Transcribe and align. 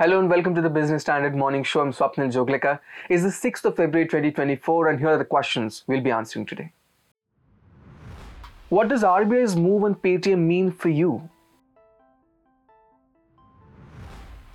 Hello 0.00 0.18
and 0.18 0.30
welcome 0.30 0.54
to 0.54 0.62
the 0.62 0.70
Business 0.70 1.02
Standard 1.02 1.34
Morning 1.36 1.62
Show. 1.62 1.80
I'm 1.82 1.92
Swapnil 1.92 2.32
Joglekar. 2.32 2.78
It's 3.10 3.22
the 3.22 3.28
6th 3.28 3.66
of 3.66 3.76
February 3.76 4.06
2024 4.08 4.88
and 4.88 4.98
here 4.98 5.08
are 5.10 5.18
the 5.18 5.26
questions 5.26 5.84
we'll 5.86 6.00
be 6.00 6.10
answering 6.10 6.46
today. 6.46 6.72
What 8.70 8.88
does 8.88 9.02
RBI's 9.02 9.56
move 9.56 9.84
on 9.84 9.94
Paytm 9.94 10.38
mean 10.38 10.72
for 10.72 10.88
you? 10.88 11.28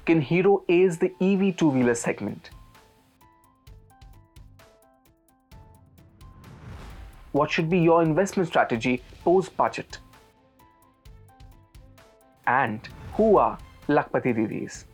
Can 0.08 0.20
Hero 0.20 0.64
ace 0.68 0.98
the 0.98 1.14
EV 1.22 1.56
two-wheeler 1.56 1.94
segment? 1.94 2.50
What 7.34 7.52
should 7.52 7.70
be 7.70 7.78
your 7.78 8.02
investment 8.02 8.50
strategy 8.50 9.04
post-budget? 9.24 10.00
And 12.48 12.90
who 13.14 13.38
are 13.38 13.60
Lakhpati 13.88 14.36
Didis? 14.36 14.86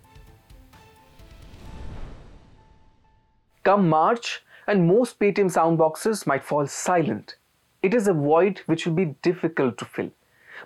Come 3.63 3.89
March, 3.89 4.43
and 4.65 4.87
most 4.87 5.19
Paytm 5.19 5.51
soundboxes 5.53 6.25
might 6.25 6.43
fall 6.43 6.65
silent. 6.65 7.35
It 7.83 7.93
is 7.93 8.07
a 8.07 8.13
void 8.13 8.61
which 8.65 8.87
will 8.87 8.93
be 8.93 9.13
difficult 9.21 9.77
to 9.77 9.85
fill. 9.85 10.09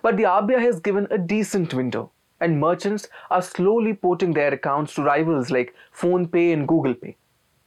But 0.00 0.16
the 0.16 0.22
RBI 0.22 0.60
has 0.60 0.80
given 0.80 1.06
a 1.10 1.18
decent 1.18 1.74
window, 1.74 2.10
and 2.40 2.58
merchants 2.58 3.08
are 3.30 3.42
slowly 3.42 3.92
porting 3.92 4.32
their 4.32 4.54
accounts 4.54 4.94
to 4.94 5.02
rivals 5.02 5.50
like 5.50 5.74
PhonePe 5.94 6.54
and 6.54 6.66
Google 6.66 6.94
Pay. 6.94 7.16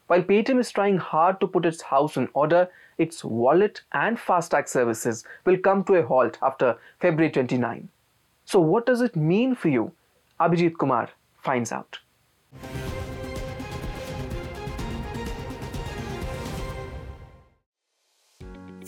While 0.07 0.23
Paytm 0.23 0.59
is 0.59 0.71
trying 0.71 0.97
hard 0.97 1.39
to 1.41 1.47
put 1.47 1.66
its 1.66 1.83
house 1.83 2.17
in 2.17 2.27
order, 2.33 2.67
its 2.97 3.23
wallet 3.23 3.81
and 3.91 4.17
FASTag 4.17 4.67
services 4.67 5.23
will 5.45 5.58
come 5.58 5.83
to 5.83 5.95
a 5.95 6.05
halt 6.05 6.39
after 6.41 6.75
February 6.99 7.31
29. 7.31 7.88
So, 8.45 8.59
what 8.59 8.88
does 8.88 9.02
it 9.02 9.16
mean 9.16 9.53
for 9.53 9.69
you? 9.69 9.91
Abhijit 10.39 10.80
Kumar 10.80 11.09
finds 11.43 11.71
out. 11.71 11.99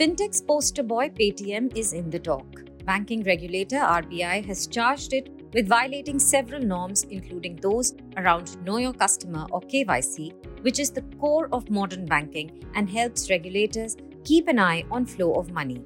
Fintech's 0.02 0.42
poster 0.42 0.82
boy 0.82 1.10
Paytm 1.10 1.78
is 1.78 1.94
in 1.94 2.10
the 2.10 2.18
dock. 2.18 2.64
Banking 2.86 3.22
regulator 3.22 3.76
RBI 3.76 4.44
has 4.46 4.66
charged 4.66 5.14
it 5.14 5.30
with 5.54 5.68
violating 5.68 6.18
several 6.18 6.60
norms, 6.60 7.04
including 7.04 7.58
those 7.58 7.94
around 8.18 8.58
Know 8.66 8.78
Your 8.78 8.94
Customer 8.94 9.46
or 9.52 9.62
KYC, 9.62 10.34
which 10.64 10.80
is 10.80 10.90
the 10.90 11.04
core 11.20 11.50
of 11.52 11.70
modern 11.70 12.06
banking 12.06 12.66
and 12.74 12.90
helps 12.90 13.30
regulators 13.30 13.96
keep 14.24 14.48
an 14.48 14.58
eye 14.58 14.86
on 14.90 15.06
flow 15.06 15.34
of 15.34 15.52
money. 15.52 15.84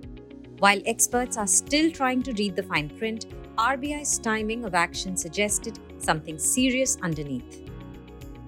While 0.60 0.80
experts 0.86 1.36
are 1.36 1.46
still 1.46 1.92
trying 1.92 2.24
to 2.24 2.32
read 2.40 2.56
the 2.56 2.64
fine 2.64 2.88
print, 2.88 3.26
RBI's 3.58 4.18
timing 4.20 4.64
of 4.64 4.76
action 4.76 5.18
suggested 5.18 5.78
something 5.98 6.40
serious 6.40 6.98
underneath. 7.02 7.65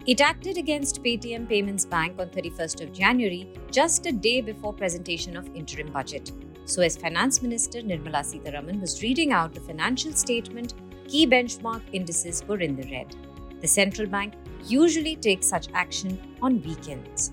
It 0.08 0.22
acted 0.22 0.58
against 0.58 1.04
Paytm 1.04 1.50
Payments 1.50 1.84
Bank 1.84 2.18
on 2.18 2.30
31st 2.30 2.82
of 2.82 2.94
January, 2.94 3.52
just 3.70 4.06
a 4.06 4.12
day 4.14 4.40
before 4.40 4.72
presentation 4.72 5.36
of 5.36 5.54
interim 5.54 5.92
budget. 5.92 6.32
So 6.64 6.82
as 6.82 6.96
Finance 6.96 7.42
Minister 7.42 7.82
Nirmala 7.82 8.24
Sitharaman 8.24 8.80
was 8.80 9.04
reading 9.04 9.34
out 9.34 9.54
the 9.54 9.60
financial 9.60 10.14
statement, 10.14 10.76
key 11.10 11.28
benchmark 11.28 11.82
indices 11.92 12.42
were 12.48 12.62
in 12.62 12.78
the 12.78 12.90
red. 12.90 13.18
The 13.60 13.68
central 13.68 14.08
bank 14.08 14.36
usually 14.64 15.18
takes 15.18 15.46
such 15.46 15.68
action 15.74 16.18
on 16.42 16.62
weekends. 16.62 17.32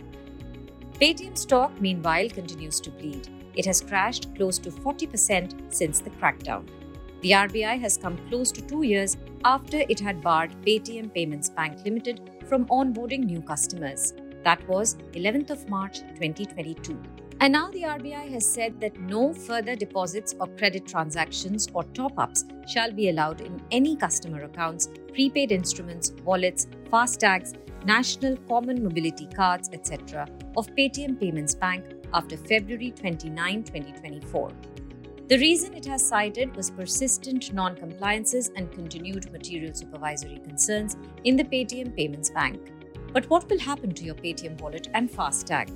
Paytm 1.01 1.39
stock 1.39 1.81
meanwhile 1.81 2.29
continues 2.29 2.81
to 2.81 2.91
bleed. 2.91 3.29
It 3.55 3.67
has 3.67 3.83
crashed 3.83 4.35
close 4.35 4.59
to 4.59 4.73
40% 4.73 5.73
since 5.73 6.01
the 6.01 6.11
crackdown. 6.11 6.67
The 7.21 7.31
RBI 7.31 7.79
has 7.79 7.97
come 7.97 8.19
close 8.29 8.51
to 8.51 8.61
2 8.61 8.83
years 8.83 9.17
after 9.45 9.85
it 9.89 10.01
had 10.01 10.21
barred 10.21 10.51
Paytm 10.63 11.15
Payments 11.15 11.51
Bank 11.51 11.79
Limited 11.85 12.34
from 12.49 12.67
onboarding 12.67 13.25
new 13.25 13.41
customers. 13.43 14.15
That 14.45 14.67
was 14.69 14.97
11th 15.13 15.51
of 15.51 15.69
March 15.69 16.01
2022. 16.01 17.01
And 17.41 17.53
now 17.53 17.71
the 17.71 17.83
RBI 17.83 18.31
has 18.31 18.47
said 18.47 18.81
that 18.81 18.99
no 19.01 19.33
further 19.33 19.75
deposits 19.75 20.35
or 20.39 20.47
credit 20.47 20.87
transactions 20.87 21.69
or 21.75 21.83
top 21.83 22.19
ups 22.19 22.45
shall 22.67 22.93
be 22.93 23.09
allowed 23.09 23.41
in 23.41 23.61
any 23.71 23.97
customer 23.97 24.45
accounts, 24.45 24.89
prepaid 25.13 25.51
instruments, 25.51 26.13
wallets, 26.25 26.67
FASTags, 26.93 27.55
national 27.85 28.37
common 28.49 28.83
mobility 28.83 29.27
cards, 29.27 29.69
etc. 29.73 30.27
of 30.57 30.67
Paytm 30.75 31.21
Payments 31.21 31.55
Bank 31.55 31.85
after 32.15 32.37
February 32.37 32.93
29, 32.93 33.65
2024. 33.65 34.51
The 35.27 35.39
reason 35.39 35.73
it 35.73 35.87
has 35.87 36.07
cited 36.07 36.55
was 36.55 36.71
persistent 36.71 37.51
non 37.55 37.77
compliances 37.77 38.51
and 38.57 38.71
continued 38.71 39.33
material 39.33 39.73
supervisory 39.73 40.37
concerns 40.37 40.99
in 41.25 41.35
the 41.35 41.45
Paytm 41.45 41.97
Payments 41.97 42.29
Bank. 42.29 42.61
But 43.15 43.31
what 43.31 43.49
will 43.49 43.59
happen 43.59 43.95
to 43.95 44.05
your 44.05 44.17
Paytm 44.17 44.61
wallet 44.61 44.89
and 44.93 45.11
FASTag? 45.11 45.71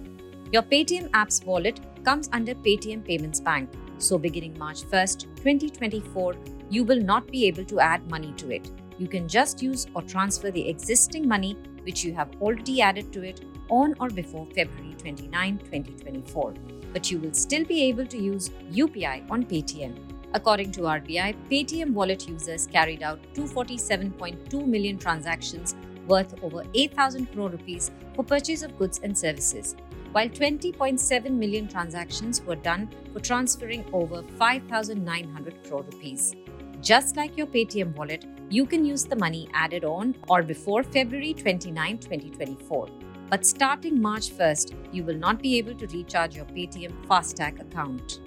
Your 0.52 0.60
Paytm 0.60 1.08
app's 1.14 1.42
wallet 1.44 1.80
comes 2.04 2.28
under 2.34 2.54
Paytm 2.56 3.06
Payments 3.06 3.40
Bank, 3.40 3.70
so 3.96 4.18
beginning 4.18 4.58
March 4.58 4.82
1st, 4.82 5.22
2024, 5.36 6.36
you 6.68 6.84
will 6.84 7.00
not 7.00 7.26
be 7.28 7.46
able 7.46 7.64
to 7.64 7.80
add 7.80 8.06
money 8.10 8.34
to 8.36 8.50
it. 8.50 8.70
You 8.98 9.08
can 9.08 9.26
just 9.26 9.62
use 9.62 9.86
or 9.94 10.02
transfer 10.02 10.50
the 10.50 10.68
existing 10.68 11.26
money 11.26 11.56
which 11.84 12.04
you 12.04 12.12
have 12.12 12.28
already 12.42 12.82
added 12.82 13.14
to 13.14 13.22
it 13.22 13.40
on 13.70 13.94
or 13.98 14.10
before 14.10 14.46
February 14.54 14.94
29, 14.98 15.56
2024 15.56 16.54
but 16.92 17.10
you 17.10 17.18
will 17.18 17.32
still 17.32 17.64
be 17.64 17.82
able 17.84 18.06
to 18.06 18.18
use 18.18 18.50
UPI 18.72 19.30
on 19.30 19.44
Paytm. 19.44 19.96
According 20.34 20.72
to 20.72 20.82
RBI, 20.82 21.34
Paytm 21.50 21.92
wallet 21.92 22.28
users 22.28 22.66
carried 22.66 23.02
out 23.02 23.20
247.2 23.34 24.66
million 24.66 24.98
transactions 24.98 25.74
worth 26.06 26.34
over 26.42 26.64
8,000 26.74 27.32
crore 27.32 27.50
rupees 27.50 27.90
for 28.14 28.24
purchase 28.24 28.62
of 28.62 28.76
goods 28.78 29.00
and 29.02 29.16
services, 29.16 29.74
while 30.12 30.28
20.7 30.28 31.30
million 31.30 31.68
transactions 31.68 32.42
were 32.42 32.56
done 32.56 32.88
for 33.12 33.20
transferring 33.20 33.84
over 33.92 34.22
5,900 34.38 35.64
crore 35.64 35.82
rupees. 35.82 36.34
Just 36.80 37.16
like 37.16 37.36
your 37.36 37.46
Paytm 37.46 37.94
wallet, 37.96 38.24
you 38.50 38.64
can 38.64 38.84
use 38.84 39.04
the 39.04 39.16
money 39.16 39.48
added 39.52 39.84
on 39.84 40.14
or 40.28 40.42
before 40.42 40.82
February 40.82 41.34
29, 41.34 41.98
2024. 41.98 42.88
But 43.30 43.44
starting 43.44 44.00
March 44.00 44.30
1st, 44.30 44.74
you 44.90 45.04
will 45.04 45.18
not 45.18 45.42
be 45.42 45.58
able 45.58 45.74
to 45.74 45.86
recharge 45.88 46.34
your 46.34 46.46
Paytm 46.46 46.92
FASTag 47.06 47.60
account. 47.60 48.20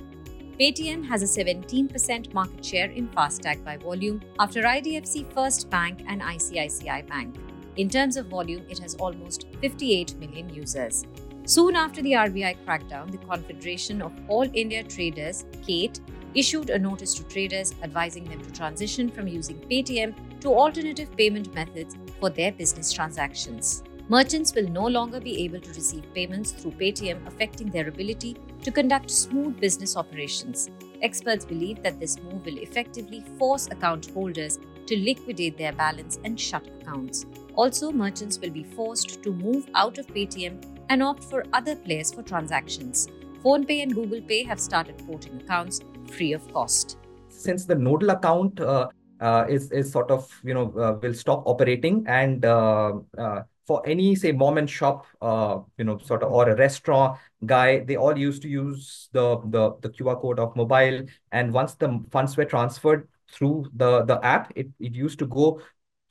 Paytm 0.60 1.04
has 1.08 1.24
a 1.24 1.44
17% 1.44 2.34
market 2.36 2.64
share 2.64 2.92
in 2.92 3.08
FASTag 3.08 3.64
by 3.64 3.78
volume 3.78 4.22
after 4.40 4.62
IDFC 4.62 5.34
First 5.34 5.72
Bank 5.72 6.04
and 6.08 6.22
ICICI 6.22 7.08
Bank. 7.08 7.36
In 7.78 7.90
terms 7.90 8.16
of 8.16 8.28
volume, 8.28 8.64
it 8.70 8.78
has 8.78 8.94
almost 8.96 9.48
58 9.60 10.18
million 10.18 10.54
users. 10.54 11.08
Soon 11.46 11.76
after 11.76 12.04
the 12.04 12.12
RBI 12.12 12.58
crackdown, 12.64 13.12
the 13.12 13.18
Confederation 13.18 14.04
of 14.04 14.14
All 14.28 14.48
India 14.54 14.84
Traders, 14.84 15.46
CAIT, 15.66 16.00
issued 16.36 16.70
a 16.70 16.78
notice 16.78 17.16
to 17.16 17.24
traders 17.24 17.74
advising 17.82 18.26
them 18.26 18.40
to 18.40 18.52
transition 18.52 19.10
from 19.10 19.28
using 19.28 19.58
Paytm 19.62 20.14
to 20.42 20.50
alternative 20.50 21.10
payment 21.18 21.52
methods 21.56 21.98
for 22.20 22.30
their 22.30 22.52
business 22.52 22.94
transactions. 22.94 23.84
Merchants 24.12 24.54
will 24.54 24.68
no 24.68 24.88
longer 24.88 25.22
be 25.22 25.42
able 25.46 25.62
to 25.62 25.70
receive 25.70 26.14
payments 26.14 26.52
through 26.52 26.72
Paytm, 26.72 27.26
affecting 27.28 27.70
their 27.70 27.88
ability 27.88 28.36
to 28.62 28.70
conduct 28.70 29.10
smooth 29.10 29.58
business 29.58 29.96
operations. 29.96 30.70
Experts 31.02 31.46
believe 31.46 31.82
that 31.82 31.98
this 31.98 32.20
move 32.22 32.44
will 32.44 32.58
effectively 32.58 33.24
force 33.40 33.68
account 33.68 34.12
holders 34.14 34.60
to 34.86 34.98
liquidate 34.98 35.58
their 35.58 35.72
balance 35.72 36.20
and 36.26 36.38
shut 36.38 36.68
accounts. 36.82 37.26
Also, 37.56 37.90
merchants 37.90 38.38
will 38.38 38.50
be 38.50 38.66
forced 38.66 39.24
to 39.24 39.32
move 39.32 39.70
out 39.76 39.98
of 39.98 40.08
Paytm 40.08 40.62
and 40.90 41.02
opt 41.02 41.24
for 41.24 41.46
other 41.54 41.78
players 41.78 42.12
for 42.12 42.22
transactions. 42.22 43.08
PhonePe 43.42 43.82
and 43.82 43.96
Google 43.96 44.22
Pay 44.22 44.44
have 44.44 44.60
started 44.60 44.98
porting 45.08 45.40
accounts 45.40 45.80
free 46.08 46.34
of 46.34 46.46
cost. 46.52 46.98
Since 47.30 47.64
the 47.64 47.76
nodal 47.76 48.10
account 48.10 48.60
uh, 48.60 48.90
uh, 49.22 49.46
is 49.48 49.72
is 49.72 49.90
sort 49.90 50.12
of 50.12 50.28
you 50.44 50.54
know 50.54 50.74
uh, 50.78 51.00
will 51.02 51.14
stop 51.14 51.44
operating 51.46 52.04
and 52.08 52.44
uh, 52.44 52.94
uh, 53.18 53.44
for 53.66 53.82
any 53.88 54.16
say 54.16 54.32
mom 54.32 54.58
and 54.58 54.70
shop 54.70 55.06
uh, 55.22 55.60
you 55.78 55.84
know 55.86 55.98
sort 55.98 56.24
of 56.24 56.32
or 56.32 56.50
a 56.50 56.56
restaurant 56.56 57.18
guy 57.46 57.80
they 57.80 57.96
all 57.96 58.18
used 58.18 58.42
to 58.42 58.48
use 58.48 59.10
the 59.12 59.38
the, 59.46 59.76
the 59.82 59.90
qr 59.90 60.20
code 60.22 60.40
of 60.40 60.56
mobile. 60.56 61.06
And 61.32 61.54
once 61.54 61.76
the 61.76 62.04
funds 62.12 62.38
were 62.38 62.46
transferred 62.46 63.08
through 63.32 63.70
the 63.74 64.04
the 64.04 64.24
app 64.26 64.52
it, 64.56 64.70
it 64.80 64.94
used 64.94 65.20
to 65.20 65.26
go 65.26 65.62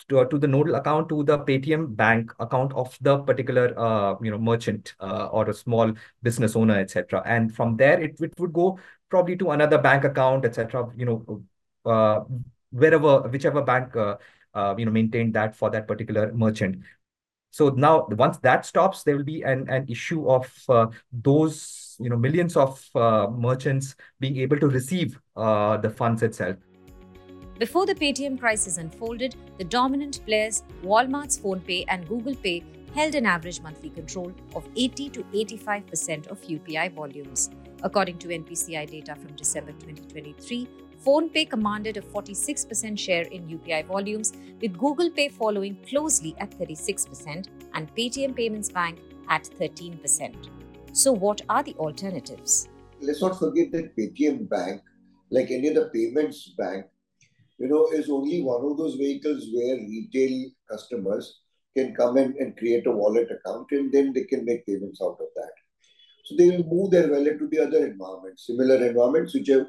to, 0.08 0.26
to 0.26 0.38
the 0.38 0.46
nodal 0.46 0.74
account 0.74 1.08
to 1.08 1.22
the 1.24 1.38
paytm 1.38 1.94
bank 1.94 2.32
account 2.40 2.72
of 2.72 2.96
the 3.00 3.18
particular 3.18 3.78
uh, 3.78 4.16
you 4.22 4.30
know 4.30 4.38
merchant 4.38 4.94
uh, 5.00 5.26
or 5.26 5.48
a 5.48 5.54
small 5.54 5.92
business 6.22 6.56
owner 6.56 6.78
etc 6.78 7.22
and 7.26 7.54
from 7.54 7.76
there 7.76 8.00
it, 8.00 8.20
it 8.20 8.32
would 8.38 8.52
go 8.52 8.78
probably 9.08 9.36
to 9.36 9.50
another 9.50 9.78
bank 9.78 10.04
account 10.04 10.44
etc 10.44 10.88
you 10.96 11.06
know 11.06 11.44
uh, 11.84 12.20
wherever 12.70 13.22
whichever 13.28 13.62
bank 13.62 13.94
uh, 13.96 14.16
uh, 14.54 14.74
you 14.76 14.84
know 14.84 14.92
maintained 14.92 15.34
that 15.34 15.54
for 15.54 15.70
that 15.70 15.86
particular 15.86 16.32
merchant 16.32 16.82
so 17.50 17.70
now, 17.70 18.06
once 18.10 18.38
that 18.38 18.64
stops, 18.64 19.02
there 19.02 19.16
will 19.16 19.24
be 19.24 19.42
an, 19.42 19.68
an 19.68 19.86
issue 19.88 20.28
of 20.28 20.50
uh, 20.68 20.86
those 21.12 21.96
you 21.98 22.08
know 22.08 22.16
millions 22.16 22.56
of 22.56 22.82
uh, 22.94 23.26
merchants 23.30 23.96
being 24.20 24.36
able 24.38 24.58
to 24.58 24.68
receive 24.68 25.20
uh, 25.36 25.76
the 25.76 25.90
funds 25.90 26.22
itself. 26.22 26.56
Before 27.58 27.84
the 27.84 27.94
Paytm 27.94 28.38
crisis 28.40 28.78
unfolded, 28.78 29.34
the 29.58 29.64
dominant 29.64 30.24
players, 30.24 30.62
Walmart's 30.82 31.38
PhonePe 31.38 31.84
and 31.88 32.08
Google 32.08 32.34
Pay, 32.34 32.64
held 32.94 33.14
an 33.14 33.26
average 33.26 33.60
monthly 33.60 33.90
control 33.90 34.32
of 34.54 34.66
80 34.76 35.10
to 35.10 35.22
85% 35.24 36.28
of 36.28 36.40
UPI 36.40 36.94
volumes. 36.94 37.50
According 37.82 38.18
to 38.18 38.28
NPCI 38.28 38.90
data 38.90 39.14
from 39.14 39.36
December 39.36 39.72
2023, 39.72 40.68
PhonePe 41.04 41.48
commanded 41.48 41.96
a 41.96 42.02
46% 42.02 42.98
share 42.98 43.22
in 43.22 43.48
UPI 43.48 43.86
volumes, 43.86 44.34
with 44.60 44.76
Google 44.76 45.10
Pay 45.10 45.30
following 45.30 45.76
closely 45.88 46.34
at 46.38 46.50
36% 46.50 47.46
and 47.72 47.94
Paytm 47.94 48.36
Payments 48.36 48.70
Bank 48.70 48.98
at 49.28 49.44
13%. 49.44 50.50
So, 50.92 51.12
what 51.12 51.40
are 51.48 51.62
the 51.62 51.74
alternatives? 51.76 52.68
Let's 53.00 53.22
not 53.22 53.38
forget 53.38 53.72
that 53.72 53.96
Paytm 53.96 54.48
Bank, 54.50 54.82
like 55.30 55.50
any 55.50 55.70
other 55.70 55.88
payments 55.88 56.52
bank, 56.58 56.84
you 57.58 57.68
know, 57.68 57.88
is 57.92 58.10
only 58.10 58.42
one 58.42 58.62
of 58.64 58.76
those 58.76 58.96
vehicles 58.96 59.46
where 59.54 59.76
retail 59.76 60.50
customers 60.70 61.40
can 61.76 61.94
come 61.94 62.18
in 62.18 62.34
and 62.38 62.56
create 62.58 62.86
a 62.86 62.90
wallet 62.90 63.28
account 63.30 63.68
and 63.70 63.92
then 63.92 64.12
they 64.12 64.24
can 64.24 64.44
make 64.44 64.66
payments 64.66 65.00
out 65.00 65.16
of 65.20 65.28
that. 65.36 65.52
So 66.24 66.36
they 66.36 66.50
will 66.50 66.64
move 66.64 66.90
their 66.90 67.08
wallet 67.08 67.38
to 67.38 67.48
the 67.48 67.60
other 67.60 67.86
environments, 67.86 68.46
similar 68.46 68.84
environments 68.84 69.34
which 69.34 69.48
are 69.48 69.68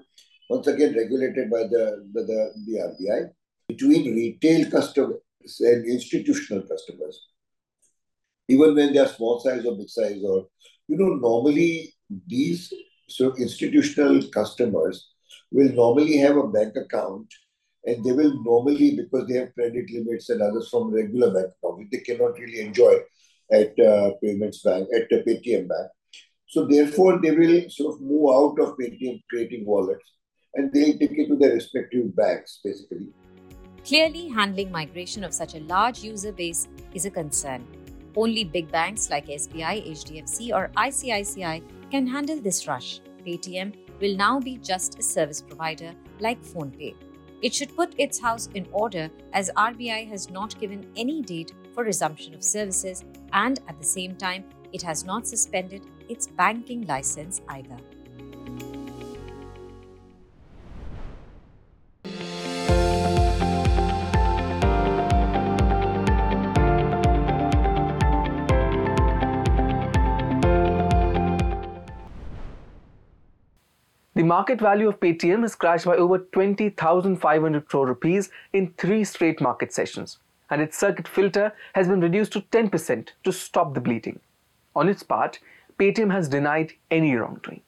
once 0.52 0.68
again 0.68 0.94
regulated 0.94 1.50
by 1.50 1.64
the, 1.74 1.84
by 2.14 2.22
the, 2.22 2.40
the 2.68 2.76
RBI. 2.90 3.30
Between 3.70 4.14
retail 4.14 4.70
customers 4.70 5.22
and 5.62 5.86
institutional 5.86 6.64
customers, 6.64 7.28
even 8.50 8.76
when 8.76 8.92
they 8.92 9.00
are 9.00 9.08
small 9.08 9.40
size 9.40 9.66
or 9.66 9.78
big 9.78 9.88
size, 9.90 10.22
or 10.32 10.48
you 10.90 10.98
know, 10.98 11.14
normally 11.30 11.94
these 12.28 12.74
so 13.08 13.34
institutional 13.38 14.22
customers 14.34 15.10
will 15.52 15.72
normally 15.72 16.18
have 16.18 16.36
a 16.36 16.48
bank 16.48 16.76
account 16.76 17.28
and 17.86 18.04
they 18.04 18.12
will 18.12 18.34
normally, 18.44 18.96
because 18.96 19.28
they 19.28 19.38
have 19.38 19.54
credit 19.54 19.90
limits 19.90 20.30
and 20.30 20.42
others 20.42 20.70
from 20.70 20.94
regular 20.94 21.34
bank 21.34 21.48
account, 21.64 21.88
they 21.92 22.00
cannot 22.00 22.38
really 22.40 22.60
enjoy 22.60 22.96
at 23.52 23.80
uh, 23.80 24.12
payments 24.22 24.62
bank, 24.64 24.88
at 24.96 25.10
the 25.10 25.24
Paytm 25.28 25.68
bank. 25.70 25.90
So 26.48 26.66
therefore, 26.66 27.20
they 27.22 27.32
will 27.32 27.70
sort 27.70 27.96
of 27.96 28.02
move 28.02 28.30
out 28.36 28.60
of 28.64 28.78
Paytm 28.78 29.22
creating 29.30 29.66
wallets 29.66 30.12
and 30.56 30.72
they'll 30.72 30.98
take 30.98 31.18
it 31.18 31.28
to 31.28 31.36
their 31.36 31.54
respective 31.54 32.16
banks, 32.16 32.60
basically. 32.64 33.08
Clearly, 33.86 34.30
handling 34.30 34.72
migration 34.72 35.24
of 35.24 35.34
such 35.34 35.56
a 35.56 35.62
large 35.62 36.04
user 36.04 36.32
base 36.32 36.68
is 36.94 37.06
a 37.06 37.12
concern. 37.12 37.66
Only 38.16 38.44
big 38.44 38.72
banks 38.72 39.10
like 39.10 39.28
SBI, 39.28 39.90
HDFC, 39.92 40.54
or 40.54 40.70
ICICI 40.78 41.64
can 41.90 42.06
handle 42.06 42.40
this 42.40 42.68
rush. 42.68 43.00
Paytm 43.26 43.74
will 44.00 44.16
now 44.16 44.40
be 44.40 44.58
just 44.58 45.00
a 45.00 45.04
service 45.04 45.42
provider 45.42 45.94
like 46.20 46.44
PhonePe. 46.44 46.96
It 47.42 47.54
should 47.54 47.76
put 47.76 47.96
its 47.98 48.20
house 48.20 48.50
in 48.54 48.68
order 48.72 49.10
as 49.34 49.50
RBI 49.58 50.08
has 50.10 50.30
not 50.30 50.60
given 50.60 50.86
any 50.96 51.22
date 51.22 51.54
for 51.74 51.84
resumption 51.84 52.36
of 52.36 52.44
services 52.44 53.04
and 53.34 53.60
at 53.68 53.80
the 53.80 53.86
same 53.86 54.16
time, 54.16 54.44
it 54.74 54.82
has 54.82 55.04
not 55.04 55.28
suspended 55.28 55.86
its 56.10 56.28
banking 56.28 56.86
license 56.86 57.42
either. 57.50 57.78
The 74.22 74.28
market 74.28 74.62
value 74.62 74.88
of 74.88 75.00
Paytm 75.00 75.42
has 75.42 75.56
crashed 75.56 75.86
by 75.86 75.96
over 75.96 76.20
20,500 76.20 77.68
crore 77.68 77.88
rupees 77.88 78.30
in 78.54 78.72
three 78.78 79.04
straight 79.04 79.42
market 79.42 79.74
sessions, 79.74 80.20
and 80.52 80.62
its 80.62 80.78
circuit 80.78 81.08
filter 81.08 81.54
has 81.74 81.88
been 81.88 82.02
reduced 82.02 82.32
to 82.34 82.42
10% 82.42 83.08
to 83.24 83.32
stop 83.32 83.74
the 83.74 83.82
bleeding. 83.82 84.20
On 84.76 84.88
its 84.88 85.02
part, 85.02 85.40
Paytm 85.80 86.12
has 86.12 86.30
denied 86.30 86.74
any 86.92 87.16
wrongdoing. 87.16 87.62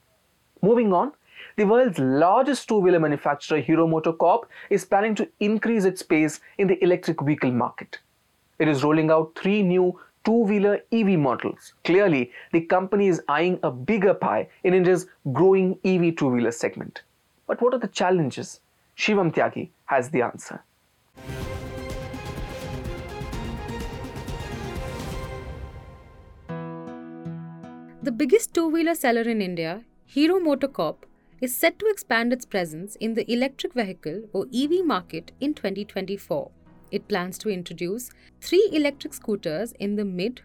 Moving 0.62 0.94
on, 0.94 1.14
the 1.56 1.66
world's 1.66 1.98
largest 1.98 2.68
two-wheeler 2.68 3.00
manufacturer 3.00 3.60
Hero 3.60 3.88
MotoCorp 3.88 4.44
is 4.70 4.86
planning 4.86 5.16
to 5.16 5.28
increase 5.40 5.86
its 5.86 6.04
pace 6.04 6.40
in 6.60 6.68
the 6.68 6.78
electric 6.84 7.20
vehicle 7.20 7.52
market. 7.52 7.98
It 8.60 8.68
is 8.68 8.84
rolling 8.84 9.10
out 9.10 9.34
three 9.34 9.64
new 9.64 10.00
two-wheeler 10.24 10.80
EV 10.92 11.20
models. 11.20 11.74
Clearly, 11.84 12.32
the 12.52 12.62
company 12.62 13.08
is 13.08 13.22
eyeing 13.28 13.60
a 13.64 13.72
bigger 13.72 14.14
pie 14.14 14.48
in 14.64 14.74
India's 14.74 15.08
growing 15.32 15.78
EV 15.84 16.16
two-wheeler 16.16 16.52
segment. 16.52 17.04
But 17.48 17.62
what 17.62 17.74
are 17.74 17.80
the 17.80 17.88
challenges? 17.88 18.62
Shivam 18.98 19.34
Tyagi 19.34 19.70
has 19.86 20.10
the 20.10 20.22
answer. 20.22 20.64
The 28.02 28.12
biggest 28.12 28.54
two-wheeler 28.54 28.96
seller 28.96 29.22
in 29.22 29.42
India, 29.42 29.84
Hero 30.06 30.40
MotoCorp, 30.40 30.98
is 31.42 31.56
set 31.56 31.80
to 31.80 31.88
expand 31.88 32.32
its 32.32 32.46
presence 32.46 32.96
in 32.98 33.14
the 33.14 33.30
electric 33.32 33.74
vehicle 33.74 34.24
or 34.34 34.46
EV 34.54 34.86
market 34.86 35.32
in 35.40 35.54
2024. 35.54 36.52
It 36.94 37.08
plans 37.08 37.40
to 37.40 37.50
introduce 37.50 38.12
three 38.40 38.70
electric 38.72 39.16
scooters 39.16 39.72
in 39.80 39.96
the 39.96 40.06
mid, 40.06 40.42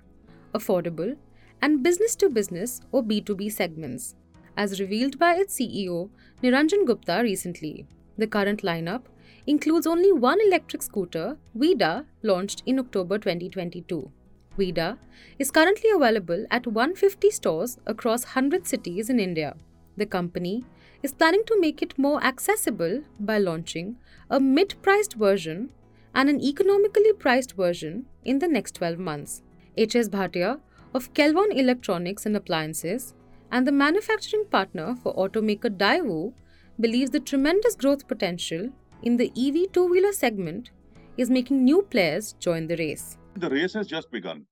affordable, 0.54 1.14
and 1.60 1.82
business 1.82 2.16
to 2.16 2.30
business 2.30 2.80
or 2.90 3.02
B2B 3.02 3.52
segments, 3.52 4.14
as 4.56 4.80
revealed 4.80 5.18
by 5.18 5.34
its 5.34 5.58
CEO 5.58 6.08
Niranjan 6.42 6.86
Gupta 6.86 7.20
recently. 7.22 7.86
The 8.16 8.26
current 8.26 8.62
lineup 8.62 9.02
includes 9.46 9.86
only 9.86 10.10
one 10.10 10.40
electric 10.40 10.82
scooter, 10.82 11.36
Vida, 11.54 12.06
launched 12.22 12.62
in 12.64 12.78
October 12.78 13.18
2022. 13.18 14.10
Vida 14.56 14.98
is 15.38 15.50
currently 15.50 15.90
available 15.90 16.46
at 16.50 16.66
150 16.66 17.30
stores 17.30 17.76
across 17.86 18.24
100 18.24 18.66
cities 18.66 19.10
in 19.10 19.20
India. 19.20 19.54
The 19.98 20.06
company 20.06 20.64
is 21.02 21.12
planning 21.12 21.42
to 21.46 21.60
make 21.60 21.82
it 21.82 21.98
more 21.98 22.24
accessible 22.24 23.02
by 23.20 23.36
launching 23.36 23.96
a 24.30 24.40
mid 24.40 24.76
priced 24.80 25.12
version 25.14 25.68
and 26.14 26.28
an 26.28 26.40
economically 26.40 27.12
priced 27.12 27.52
version 27.52 28.06
in 28.24 28.38
the 28.38 28.48
next 28.48 28.74
12 28.74 28.98
months. 28.98 29.42
HS 29.76 30.08
Bhatia 30.08 30.60
of 30.94 31.12
Kelvon 31.14 31.52
Electronics 31.52 32.26
and 32.26 32.36
Appliances 32.36 33.14
and 33.50 33.66
the 33.66 33.72
manufacturing 33.72 34.44
partner 34.50 34.96
for 35.02 35.14
automaker 35.14 35.70
Daewoo 35.70 36.32
believes 36.80 37.10
the 37.10 37.20
tremendous 37.20 37.74
growth 37.74 38.06
potential 38.08 38.70
in 39.02 39.16
the 39.16 39.32
EV 39.36 39.72
two 39.72 39.86
wheeler 39.86 40.12
segment 40.12 40.70
is 41.16 41.30
making 41.30 41.64
new 41.64 41.82
players 41.82 42.34
join 42.34 42.66
the 42.66 42.76
race. 42.76 43.16
The 43.36 43.50
race 43.50 43.74
has 43.74 43.86
just 43.86 44.10
begun. 44.10 44.46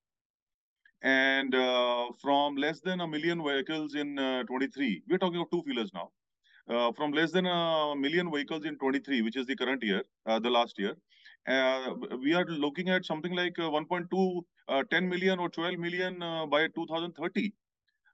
And 1.02 1.54
uh, 1.54 2.06
from 2.20 2.56
less 2.56 2.80
than 2.80 3.00
a 3.00 3.06
million 3.06 3.42
vehicles 3.44 3.94
in 3.94 4.18
uh, 4.18 4.42
23, 4.44 5.02
we're 5.08 5.18
talking 5.18 5.40
of 5.40 5.50
two 5.50 5.62
wheelers 5.66 5.90
now. 5.94 6.10
Uh, 6.68 6.90
from 6.92 7.12
less 7.12 7.30
than 7.30 7.46
a 7.46 7.94
million 7.96 8.30
vehicles 8.32 8.64
in 8.64 8.76
23, 8.78 9.22
which 9.22 9.36
is 9.36 9.46
the 9.46 9.54
current 9.54 9.82
year, 9.84 10.02
uh, 10.26 10.38
the 10.40 10.50
last 10.50 10.76
year, 10.78 10.96
we 11.46 12.34
are 12.34 12.44
looking 12.46 12.88
at 12.88 13.04
something 13.04 13.32
like 13.32 13.58
uh, 13.58 13.70
1.2, 13.70 14.42
uh, 14.68 14.82
10 14.90 15.08
million 15.08 15.38
or 15.38 15.48
12 15.48 15.78
million 15.78 16.18
by 16.50 16.66
2030. 16.74 17.52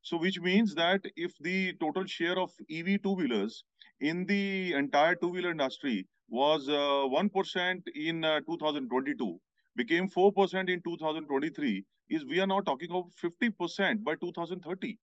So, 0.03 0.19
which 0.19 0.41
means 0.41 0.75
that 0.75 1.01
if 1.17 1.33
the 1.39 1.75
total 1.81 2.05
share 2.07 2.39
of 2.39 2.51
EV 2.71 3.03
two 3.03 3.15
wheelers 3.15 3.65
in 4.01 4.27
the 4.27 4.75
entire 4.75 5.15
two 5.15 5.29
wheeler 5.29 5.51
industry 5.51 6.07
was 6.29 6.67
1% 6.69 7.83
in 7.95 8.23
2022, 8.23 9.41
became 9.77 10.09
4% 10.09 10.69
in 10.69 10.83
2023, 10.83 11.85
is 12.11 12.25
we 12.25 12.41
are 12.41 12.47
now 12.47 12.61
talking 12.61 12.91
of 12.91 13.05
50% 13.23 14.03
by 14.03 14.15
2030. 14.17 14.99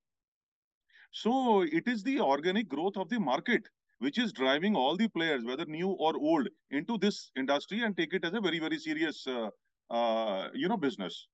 So 1.12 1.62
it 1.62 1.88
is 1.88 2.04
the 2.04 2.20
organic 2.20 2.68
growth 2.68 2.98
of 2.98 3.10
the 3.10 3.20
market 3.20 3.64
which 4.00 4.18
is 4.18 4.32
driving 4.34 4.76
all 4.76 4.98
the 4.98 5.08
players, 5.10 5.44
whether 5.44 5.66
new 5.66 5.90
or 5.90 6.14
old, 6.18 6.48
into 6.72 6.98
this 6.98 7.32
industry 7.36 7.82
and 7.82 7.96
take 7.96 8.14
it 8.14 8.26
as 8.26 8.34
a 8.34 8.42
very, 8.42 8.60
very 8.60 8.78
serious, 8.78 9.28
uh, 9.28 9.50
uh, 9.90 10.50
you 10.54 10.68
know, 10.68 10.78
business. 10.78 11.28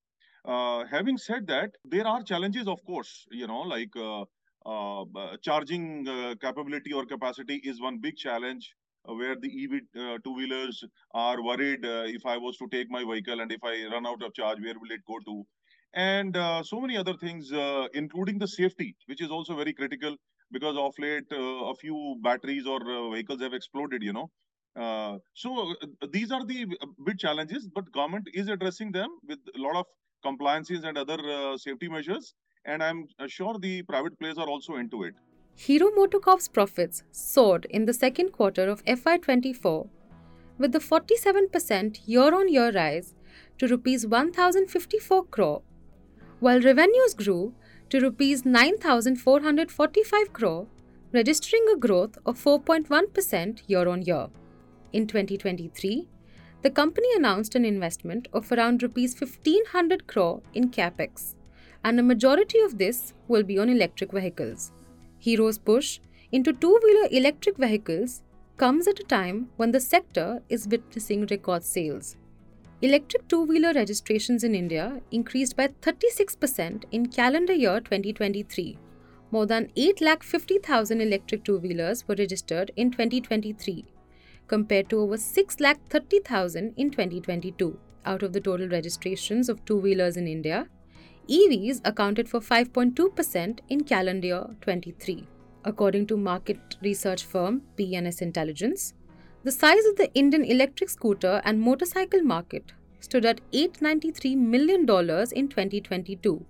Uh, 0.44 0.86
having 0.86 1.18
said 1.18 1.48
that, 1.48 1.72
there 1.84 2.06
are 2.08 2.22
challenges, 2.24 2.68
of 2.68 2.84
course, 2.86 3.26
you 3.32 3.48
know, 3.48 3.62
like 3.62 3.96
uh, 3.96 4.24
uh, 4.66 5.06
charging 5.42 6.08
uh, 6.08 6.36
capability 6.42 6.92
or 6.94 7.06
capacity 7.06 7.62
is 7.64 7.82
one 7.82 8.00
big 8.00 8.16
challenge 8.16 8.76
where 9.08 9.36
the 9.36 9.64
EV 9.64 10.22
two-wheelers 10.24 10.84
are 11.14 11.44
worried 11.44 11.82
if 11.84 12.26
I 12.26 12.38
was 12.38 12.58
to 12.58 12.68
take 12.72 12.90
my 12.90 13.04
vehicle 13.04 13.40
and 13.40 13.52
if 13.52 13.64
I 13.64 13.86
run 13.92 14.08
out 14.08 14.24
of 14.24 14.34
charge, 14.34 14.60
where 14.60 14.74
will 14.74 14.90
it 14.90 15.02
go 15.08 15.20
to? 15.28 15.46
And 15.94 16.36
so 16.66 16.82
many 16.82 16.98
other 16.98 17.14
things, 17.14 17.52
including 17.94 18.40
the 18.40 18.48
safety, 18.48 18.96
which 19.06 19.22
is 19.22 19.30
also 19.30 19.56
very 19.56 19.74
critical 19.74 20.16
because 20.52 20.78
of 20.78 20.94
late 21.00 21.32
uh, 21.32 21.72
a 21.72 21.76
few 21.76 22.18
batteries 22.22 22.66
or 22.66 22.80
uh, 22.82 23.10
vehicles 23.10 23.42
have 23.42 23.54
exploded 23.54 24.04
you 24.04 24.14
know. 24.14 24.30
Uh, 24.76 25.18
so 25.34 25.74
these 26.12 26.32
are 26.32 26.46
the 26.46 26.66
big 27.06 27.18
challenges 27.18 27.68
but 27.74 27.92
government 27.92 28.28
is 28.34 28.50
addressing 28.50 28.92
them 28.92 29.10
with 29.28 29.40
a 29.56 29.60
lot 29.60 29.76
of 29.76 29.86
compliances 30.24 30.84
and 30.84 30.98
other 30.98 31.18
safety 31.58 31.88
measures 31.88 32.34
and 32.66 32.84
i'm 32.84 33.08
sure 33.28 33.58
the 33.60 33.84
private 33.84 34.18
players 34.20 34.38
are 34.38 34.48
also 34.48 34.76
into 34.76 35.04
it. 35.04 35.14
Hero 35.58 35.90
MotoCorp's 35.92 36.50
profits 36.50 37.04
soared 37.12 37.66
in 37.70 37.86
the 37.86 37.94
second 37.94 38.34
quarter 38.34 38.68
of 38.68 38.84
FY24, 38.84 39.88
with 40.58 40.74
the 40.74 40.80
47% 40.80 42.02
year 42.06 42.36
on 42.36 42.50
year 42.50 42.72
rise 42.72 43.16
to 43.58 43.68
rupees 43.68 44.06
1054 44.06 45.26
crore, 45.28 45.62
while 46.42 46.60
revenues 46.60 47.14
grew 47.14 47.54
to 47.96 48.02
rupees 48.02 48.44
9445 48.44 50.34
crore, 50.34 50.68
registering 51.14 51.66
a 51.72 51.78
growth 51.78 52.18
of 52.26 52.38
4.1% 52.38 53.62
year 53.68 53.88
on 53.88 54.02
year. 54.02 54.28
In 54.92 55.08
2023, 55.08 56.06
the 56.62 56.70
company 56.70 57.08
announced 57.16 57.56
an 57.56 57.64
investment 57.64 58.28
of 58.34 58.52
around 58.52 58.84
rupees 58.84 59.16
1500 59.18 60.08
crore 60.08 60.42
in 60.54 60.72
capex, 60.72 61.36
and 61.86 61.98
a 61.98 62.04
majority 62.04 62.60
of 62.60 62.78
this 62.78 63.14
will 63.30 63.44
be 63.44 63.58
on 63.58 63.70
electric 63.70 64.12
vehicles. 64.12 64.74
Hero's 65.18 65.58
push 65.58 66.00
into 66.34 66.52
two 66.52 66.78
wheeler 66.84 67.08
electric 67.12 67.56
vehicles 67.56 68.24
comes 68.58 68.90
at 68.90 69.00
a 69.00 69.04
time 69.04 69.48
when 69.56 69.72
the 69.72 69.80
sector 69.80 70.42
is 70.50 70.68
witnessing 70.68 71.28
record 71.28 71.64
sales. 71.64 72.18
Electric 72.82 73.26
two 73.30 73.42
wheeler 73.46 73.72
registrations 73.72 74.44
in 74.44 74.54
India 74.54 75.02
increased 75.10 75.56
by 75.56 75.70
36% 75.82 76.84
in 76.92 77.06
calendar 77.06 77.54
year 77.54 77.80
2023. 77.80 78.78
More 79.32 79.46
than 79.46 79.72
8,50,000 79.78 81.02
electric 81.02 81.46
two 81.46 81.58
wheelers 81.58 82.06
were 82.06 82.16
registered 82.16 82.72
in 82.76 82.92
2023, 82.92 83.86
compared 84.48 84.90
to 84.90 85.00
over 85.00 85.16
6,30,000 85.16 86.74
in 86.76 86.92
2022. 86.92 87.80
Out 88.06 88.24
of 88.24 88.34
the 88.34 88.42
total 88.42 88.68
registrations 88.68 89.48
of 89.48 89.64
two 89.64 89.78
wheelers 89.78 90.18
in 90.18 90.28
India, 90.28 90.68
EVs 91.30 91.80
accounted 91.86 92.28
for 92.28 92.42
5.2% 92.42 93.60
in 93.70 93.86
calendar 93.86 94.28
year 94.28 94.48
23. 94.60 95.26
According 95.64 96.08
to 96.08 96.18
market 96.18 96.76
research 96.82 97.24
firm 97.24 97.62
P&S 97.78 98.22
Intelligence, 98.22 98.95
the 99.46 99.52
size 99.52 99.86
of 99.86 99.96
the 99.98 100.12
Indian 100.16 100.44
electric 100.44 100.90
scooter 100.90 101.40
and 101.46 101.62
motorcycle 101.62 102.24
market 102.24 102.72
stood 103.00 103.26
at 103.26 103.40
$893 103.52 104.36
million 104.36 104.80
in 104.80 105.48
2022 105.50 106.44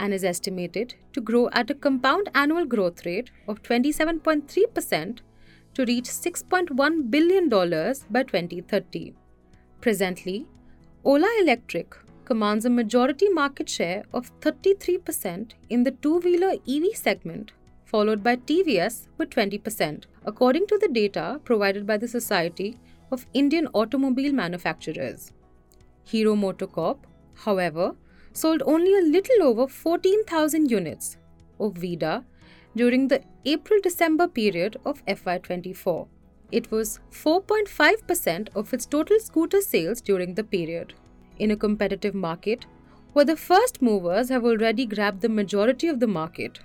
and 0.00 0.12
is 0.12 0.24
estimated 0.24 0.96
to 1.12 1.20
grow 1.20 1.48
at 1.52 1.70
a 1.70 1.74
compound 1.74 2.28
annual 2.34 2.66
growth 2.66 3.06
rate 3.06 3.30
of 3.46 3.62
27.3% 3.62 5.18
to 5.74 5.84
reach 5.84 6.06
$6.1 6.06 7.10
billion 7.12 7.48
by 7.48 8.24
2030. 8.24 9.14
Presently, 9.80 10.48
Ola 11.04 11.30
Electric 11.40 11.94
commands 12.24 12.64
a 12.64 12.70
majority 12.70 13.28
market 13.28 13.68
share 13.68 14.02
of 14.12 14.32
33% 14.40 15.52
in 15.68 15.84
the 15.84 15.92
two 15.92 16.18
wheeler 16.18 16.54
EV 16.68 16.86
segment 16.94 17.52
followed 17.90 18.22
by 18.22 18.36
TVS 18.36 19.08
with 19.18 19.30
20%, 19.30 20.04
according 20.24 20.66
to 20.68 20.78
the 20.78 20.88
data 20.88 21.40
provided 21.44 21.86
by 21.86 21.96
the 21.96 22.08
Society 22.08 22.78
of 23.10 23.26
Indian 23.34 23.66
Automobile 23.72 24.32
Manufacturers. 24.32 25.32
Hero 26.04 26.34
MotoCorp, 26.36 26.98
however, 27.44 27.94
sold 28.32 28.62
only 28.64 28.94
a 28.96 29.02
little 29.02 29.42
over 29.42 29.66
14,000 29.66 30.70
units 30.70 31.16
of 31.58 31.76
VIDA 31.76 32.24
during 32.76 33.08
the 33.08 33.22
April 33.44 33.80
December 33.82 34.28
period 34.28 34.76
of 34.84 35.04
FY24. 35.06 36.06
It 36.52 36.70
was 36.70 37.00
4.5% 37.10 38.48
of 38.54 38.72
its 38.72 38.86
total 38.86 39.18
scooter 39.18 39.60
sales 39.60 40.00
during 40.00 40.34
the 40.34 40.44
period. 40.44 40.94
In 41.38 41.50
a 41.50 41.56
competitive 41.56 42.14
market, 42.14 42.66
where 43.12 43.24
the 43.24 43.36
first 43.36 43.82
movers 43.82 44.28
have 44.28 44.44
already 44.44 44.86
grabbed 44.86 45.22
the 45.22 45.28
majority 45.28 45.88
of 45.88 45.98
the 45.98 46.06
market, 46.06 46.60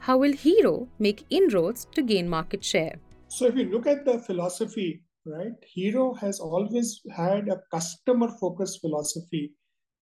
how 0.00 0.16
will 0.16 0.32
Hero 0.32 0.88
make 0.98 1.26
inroads 1.28 1.86
to 1.92 2.02
gain 2.02 2.26
market 2.28 2.64
share? 2.64 2.98
So, 3.28 3.46
if 3.46 3.54
you 3.54 3.64
look 3.70 3.86
at 3.86 4.04
the 4.06 4.18
philosophy, 4.18 5.02
right, 5.26 5.52
Hero 5.62 6.14
has 6.14 6.40
always 6.40 7.02
had 7.14 7.48
a 7.48 7.60
customer 7.70 8.28
focused 8.40 8.80
philosophy, 8.80 9.52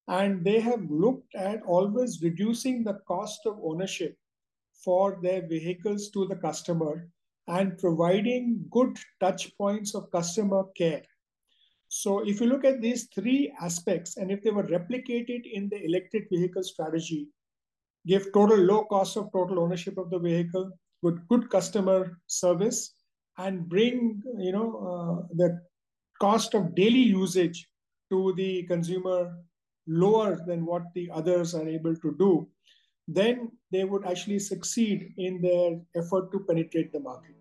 and 0.06 0.44
they 0.44 0.60
have 0.60 0.80
looked 0.88 1.34
at 1.34 1.62
always 1.66 2.22
reducing 2.22 2.84
the 2.84 2.98
cost 3.08 3.40
of 3.44 3.58
ownership 3.62 4.16
for 4.84 5.18
their 5.20 5.46
vehicles 5.46 6.10
to 6.10 6.26
the 6.28 6.36
customer 6.36 7.10
and 7.48 7.76
providing 7.78 8.64
good 8.70 8.96
touch 9.20 9.50
points 9.58 9.96
of 9.96 10.10
customer 10.12 10.62
care. 10.76 11.02
So, 11.88 12.20
if 12.24 12.40
you 12.40 12.46
look 12.46 12.64
at 12.64 12.80
these 12.80 13.08
three 13.12 13.52
aspects, 13.60 14.16
and 14.16 14.30
if 14.30 14.42
they 14.44 14.50
were 14.50 14.68
replicated 14.68 15.42
in 15.52 15.68
the 15.68 15.84
electric 15.84 16.28
vehicle 16.30 16.62
strategy, 16.62 17.26
give 18.06 18.32
total 18.32 18.58
low 18.58 18.84
cost 18.84 19.16
of 19.16 19.30
total 19.32 19.60
ownership 19.60 19.98
of 19.98 20.10
the 20.10 20.18
vehicle 20.18 20.70
with 21.02 21.26
good 21.28 21.48
customer 21.50 22.18
service 22.26 22.94
and 23.38 23.68
bring 23.68 24.20
you 24.38 24.52
know 24.52 24.68
uh, 24.90 25.26
the 25.36 25.60
cost 26.20 26.54
of 26.54 26.74
daily 26.74 27.06
usage 27.22 27.68
to 28.10 28.34
the 28.36 28.64
consumer 28.64 29.36
lower 29.86 30.38
than 30.46 30.64
what 30.66 30.82
the 30.94 31.08
others 31.12 31.54
are 31.54 31.68
able 31.68 31.94
to 31.96 32.14
do 32.18 32.48
then 33.06 33.50
they 33.72 33.84
would 33.84 34.04
actually 34.06 34.38
succeed 34.38 35.14
in 35.16 35.40
their 35.40 35.80
effort 35.96 36.30
to 36.32 36.40
penetrate 36.40 36.92
the 36.92 37.00
market 37.00 37.38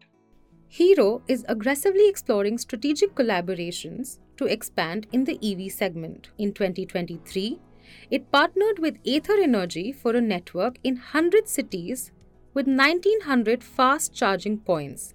Hero 0.69 1.21
is 1.29 1.45
aggressively 1.47 2.09
exploring 2.09 2.57
strategic 2.57 3.15
collaborations 3.15 4.19
to 4.35 4.45
expand 4.45 5.07
in 5.13 5.23
the 5.23 5.39
EV 5.41 5.71
segment. 5.71 6.31
In 6.37 6.51
2023, 6.51 7.57
it 8.09 8.31
partnered 8.31 8.79
with 8.79 8.97
Ather 9.05 9.37
Energy 9.41 9.91
for 9.91 10.15
a 10.15 10.21
network 10.21 10.77
in 10.83 10.95
100 10.95 11.47
cities 11.47 12.11
with 12.53 12.67
1900 12.67 13.63
fast 13.63 14.13
charging 14.13 14.57
points. 14.57 15.13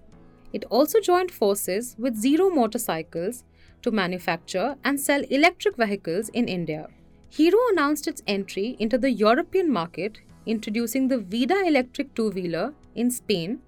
It 0.53 0.65
also 0.69 0.99
joined 0.99 1.31
forces 1.31 1.95
with 1.97 2.15
Zero 2.15 2.49
Motorcycles 2.49 3.43
to 3.81 3.91
manufacture 3.91 4.75
and 4.83 4.99
sell 4.99 5.21
electric 5.29 5.75
vehicles 5.75 6.29
in 6.29 6.47
India. 6.47 6.87
Hero 7.29 7.57
announced 7.71 8.07
its 8.07 8.21
entry 8.27 8.77
into 8.79 8.97
the 8.97 9.11
European 9.11 9.71
market, 9.71 10.19
introducing 10.45 11.07
the 11.07 11.17
Vida 11.17 11.63
electric 11.65 12.13
two 12.13 12.29
wheeler 12.29 12.75
in 12.95 13.09
Spain, 13.09 13.59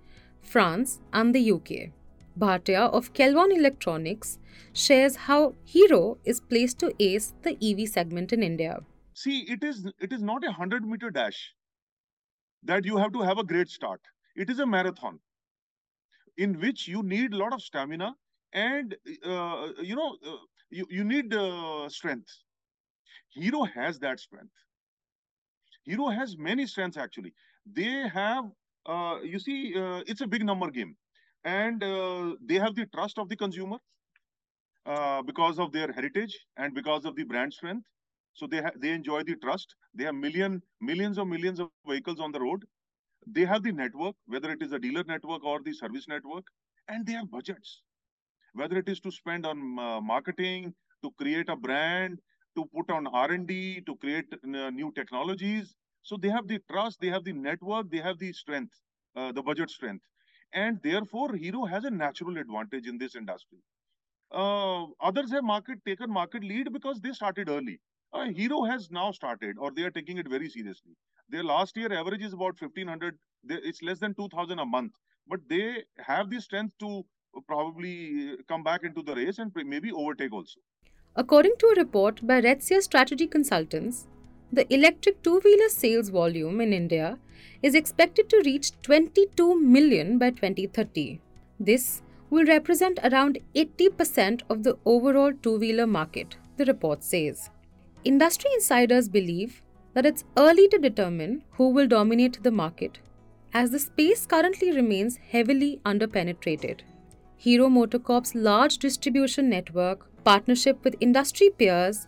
France, 0.43 0.99
and 1.11 1.33
the 1.33 1.51
UK. 1.51 1.89
Bhatia 2.37 2.89
of 2.93 3.13
Kelvon 3.13 3.51
Electronics 3.51 4.37
shares 4.73 5.15
how 5.27 5.55
Hero 5.63 6.17
is 6.23 6.39
placed 6.39 6.79
to 6.79 6.93
ace 6.99 7.33
the 7.41 7.57
EV 7.61 7.89
segment 7.89 8.31
in 8.31 8.43
India 8.43 8.81
see 9.15 9.39
it 9.55 9.63
is 9.63 9.85
it 9.99 10.13
is 10.13 10.21
not 10.21 10.43
a 10.43 10.47
100 10.47 10.85
meter 10.85 11.09
dash 11.09 11.53
that 12.63 12.85
you 12.85 12.97
have 12.97 13.13
to 13.13 13.21
have 13.21 13.37
a 13.37 13.43
great 13.43 13.69
start. 13.69 14.01
It 14.35 14.49
is 14.49 14.59
a 14.59 14.65
marathon 14.65 15.19
in 16.37 16.59
which 16.59 16.87
you 16.87 17.01
need 17.03 17.33
a 17.33 17.37
lot 17.37 17.53
of 17.53 17.61
stamina 17.61 18.13
and 18.53 18.95
uh, 19.25 19.69
you 19.81 19.95
know 19.95 20.17
uh, 20.27 20.37
you, 20.69 20.85
you 20.89 21.03
need 21.03 21.33
uh, 21.33 21.87
strength. 21.89 22.29
Hero 23.29 23.63
has 23.63 23.99
that 23.99 24.19
strength. 24.19 24.53
Hero 25.83 26.09
has 26.09 26.37
many 26.37 26.65
strengths 26.67 26.97
actually. 26.97 27.33
They 27.65 28.07
have 28.09 28.45
uh, 28.85 29.19
you 29.23 29.39
see 29.39 29.73
uh, 29.77 30.03
it's 30.07 30.21
a 30.21 30.27
big 30.27 30.45
number 30.45 30.69
game. 30.69 30.95
And 31.45 31.83
uh, 31.83 32.35
they 32.43 32.55
have 32.55 32.75
the 32.75 32.87
trust 32.87 33.19
of 33.19 33.29
the 33.29 33.35
consumer 33.35 33.77
because 35.25 35.59
of 35.59 35.71
their 35.71 35.91
heritage 35.91 36.37
and 36.57 36.73
because 36.73 37.05
of 37.05 37.15
the 37.15 37.23
brand 37.23 37.53
strength 37.53 37.85
so 38.35 38.47
they 38.47 38.63
they 38.77 38.91
enjoy 38.91 39.23
the 39.23 39.37
trust. 39.37 39.75
They 39.95 40.05
have 40.05 40.15
million 40.15 40.63
millions 40.81 41.19
of 41.19 41.27
millions 41.27 41.59
of 41.61 41.71
vehicles 41.87 42.19
on 42.21 42.31
the 42.33 42.41
road. 42.41 42.65
They 43.27 43.45
have 43.45 43.63
the 43.63 43.71
network, 43.73 44.15
whether 44.27 44.51
it 44.51 44.61
is 44.61 44.73
a 44.73 44.79
dealer 44.79 45.03
network 45.03 45.43
or 45.43 45.61
the 45.61 45.73
service 45.73 46.07
network, 46.07 46.45
and 46.87 47.05
they 47.05 47.13
have 47.13 47.31
budgets. 47.31 47.81
Whether 48.53 48.77
it 48.79 48.89
is 48.89 48.99
to 49.01 49.11
spend 49.11 49.45
on 49.45 49.79
uh, 49.79 50.01
marketing, 50.01 50.75
to 51.03 51.11
create 51.11 51.49
a 51.49 51.55
brand, 51.55 52.19
to 52.55 52.65
put 52.65 52.91
on 52.91 53.07
R&D, 53.07 53.81
to 53.81 53.95
create 53.97 54.33
uh, 54.33 54.69
new 54.71 54.91
technologies. 54.93 55.75
So 56.03 56.17
they 56.17 56.29
have 56.29 56.47
the 56.47 56.59
trust, 56.71 56.99
they 57.01 57.09
have 57.09 57.23
the 57.23 57.33
network, 57.33 57.89
they 57.91 57.99
have 57.99 58.17
the 58.19 58.33
strength, 58.33 58.73
uh, 59.15 59.31
the 59.33 59.43
budget 59.43 59.69
strength. 59.69 60.05
And 60.53 60.81
therefore, 60.83 61.35
Hero 61.35 61.65
has 61.65 61.85
a 61.85 61.91
natural 61.91 62.37
advantage 62.37 62.87
in 62.87 62.97
this 62.97 63.15
industry. 63.15 63.59
Uh, 64.31 64.85
others 65.01 65.31
have 65.31 65.43
market 65.43 65.83
taken 65.85 66.11
market 66.11 66.43
lead 66.43 66.73
because 66.73 66.99
they 67.01 67.13
started 67.13 67.49
early. 67.49 67.79
Uh, 68.15 68.29
Hero 68.29 68.63
has 68.63 68.89
now 68.91 69.11
started, 69.11 69.57
or 69.59 69.71
they 69.71 69.83
are 69.83 69.91
taking 69.91 70.17
it 70.17 70.27
very 70.29 70.49
seriously. 70.49 70.93
Their 71.29 71.43
last 71.43 71.75
year 71.75 71.91
average 71.91 72.23
is 72.23 72.31
about 72.31 72.59
1500. 72.61 73.17
It's 73.49 73.81
less 73.81 73.99
than 73.99 74.13
2000 74.13 74.57
a 74.57 74.65
month, 74.65 74.93
but 75.27 75.41
they 75.49 75.83
have 75.97 76.29
the 76.29 76.39
strength 76.39 76.73
to 76.79 77.03
probably 77.45 78.37
come 78.47 78.63
back 78.63 78.83
into 78.83 79.01
the 79.01 79.15
race 79.15 79.39
and 79.39 79.51
maybe 79.65 79.91
overtake 79.91 80.31
also. 80.31 80.61
According 81.17 81.55
to 81.59 81.67
a 81.67 81.79
report 81.81 82.25
by 82.25 82.39
RedSeer 82.39 82.81
Strategy 82.81 83.27
Consultants, 83.27 84.07
the 84.53 84.65
electric 84.73 85.21
two 85.21 85.41
wheeler 85.43 85.67
sales 85.67 86.07
volume 86.07 86.61
in 86.61 86.71
India 86.71 87.17
is 87.61 87.75
expected 87.75 88.29
to 88.29 88.41
reach 88.45 88.71
22 88.83 89.59
million 89.59 90.17
by 90.17 90.29
2030. 90.29 91.19
This 91.59 92.01
will 92.29 92.45
represent 92.45 92.97
around 93.03 93.39
80% 93.55 94.43
of 94.49 94.63
the 94.63 94.77
overall 94.85 95.33
two 95.41 95.57
wheeler 95.57 95.87
market, 95.87 96.37
the 96.55 96.65
report 96.65 97.03
says. 97.03 97.49
Industry 98.05 98.51
insiders 98.53 99.09
believe 99.09 99.63
that 99.95 100.05
it's 100.05 100.25
early 100.37 100.67
to 100.67 100.77
determine 100.77 101.43
who 101.53 101.69
will 101.69 101.87
dominate 101.87 102.43
the 102.43 102.51
market, 102.51 102.99
as 103.51 103.71
the 103.71 103.79
space 103.79 104.27
currently 104.27 104.71
remains 104.71 105.17
heavily 105.31 105.81
underpenetrated. 105.83 106.81
Hero 107.35 107.67
MotoCorp's 107.67 108.35
large 108.35 108.77
distribution 108.77 109.49
network, 109.49 110.05
partnership 110.23 110.83
with 110.83 110.95
industry 110.99 111.49
peers, 111.49 112.05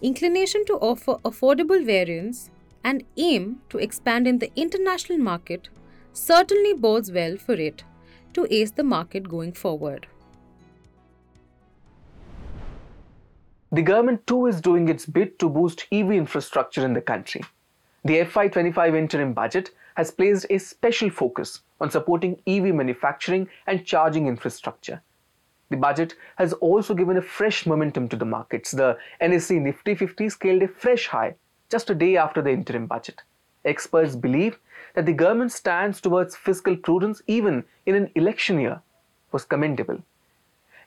inclination 0.00 0.64
to 0.66 0.74
offer 0.74 1.16
affordable 1.24 1.84
variants, 1.84 2.52
and 2.84 3.02
aim 3.16 3.60
to 3.70 3.78
expand 3.78 4.28
in 4.28 4.38
the 4.38 4.52
international 4.54 5.18
market 5.18 5.68
certainly 6.12 6.74
bodes 6.74 7.10
well 7.10 7.36
for 7.36 7.54
it 7.54 7.82
to 8.34 8.46
ace 8.54 8.70
the 8.70 8.84
market 8.84 9.28
going 9.28 9.52
forward. 9.52 10.06
The 13.72 13.82
government 13.82 14.26
too 14.26 14.46
is 14.46 14.60
doing 14.60 14.88
its 14.88 15.06
bit 15.06 15.38
to 15.38 15.48
boost 15.48 15.86
EV 15.92 16.10
infrastructure 16.10 16.84
in 16.84 16.92
the 16.92 17.00
country. 17.00 17.42
The 18.04 18.18
FY25 18.24 18.96
interim 18.96 19.32
budget 19.32 19.70
has 19.94 20.10
placed 20.10 20.46
a 20.50 20.58
special 20.58 21.08
focus 21.08 21.60
on 21.80 21.90
supporting 21.90 22.40
EV 22.48 22.74
manufacturing 22.74 23.48
and 23.68 23.86
charging 23.86 24.26
infrastructure. 24.26 25.02
The 25.68 25.76
budget 25.76 26.16
has 26.34 26.52
also 26.54 26.94
given 26.94 27.16
a 27.16 27.22
fresh 27.22 27.64
momentum 27.64 28.08
to 28.08 28.16
the 28.16 28.24
markets. 28.24 28.72
The 28.72 28.98
NSE 29.20 29.60
Nifty 29.60 29.94
50 29.94 30.28
scaled 30.30 30.62
a 30.62 30.68
fresh 30.68 31.06
high 31.06 31.36
just 31.68 31.90
a 31.90 31.94
day 31.94 32.16
after 32.16 32.42
the 32.42 32.50
interim 32.50 32.86
budget. 32.86 33.22
Experts 33.64 34.16
believe 34.16 34.58
that 34.94 35.06
the 35.06 35.12
government's 35.12 35.54
stance 35.54 36.00
towards 36.00 36.34
fiscal 36.34 36.76
prudence, 36.76 37.22
even 37.28 37.62
in 37.86 37.94
an 37.94 38.10
election 38.16 38.58
year, 38.58 38.80
was 39.30 39.44
commendable. 39.44 40.02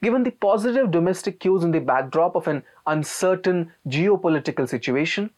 Given 0.03 0.23
the 0.23 0.31
positive 0.31 0.91
domestic 0.91 1.39
cues 1.39 1.63
in 1.63 1.71
the 1.71 1.79
backdrop 1.79 2.35
of 2.35 2.49
an 2.49 2.63
uncertain 2.87 3.71
geopolitical 3.87 4.67
situation, 4.67 5.29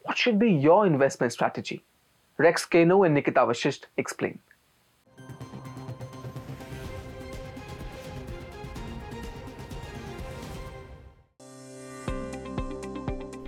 what 0.00 0.18
should 0.18 0.40
be 0.40 0.50
your 0.50 0.86
investment 0.86 1.32
strategy? 1.32 1.84
Rex 2.36 2.66
Cano 2.66 3.04
and 3.04 3.14
Nikita 3.14 3.38
Vashisht 3.42 3.84
explain. 3.96 4.40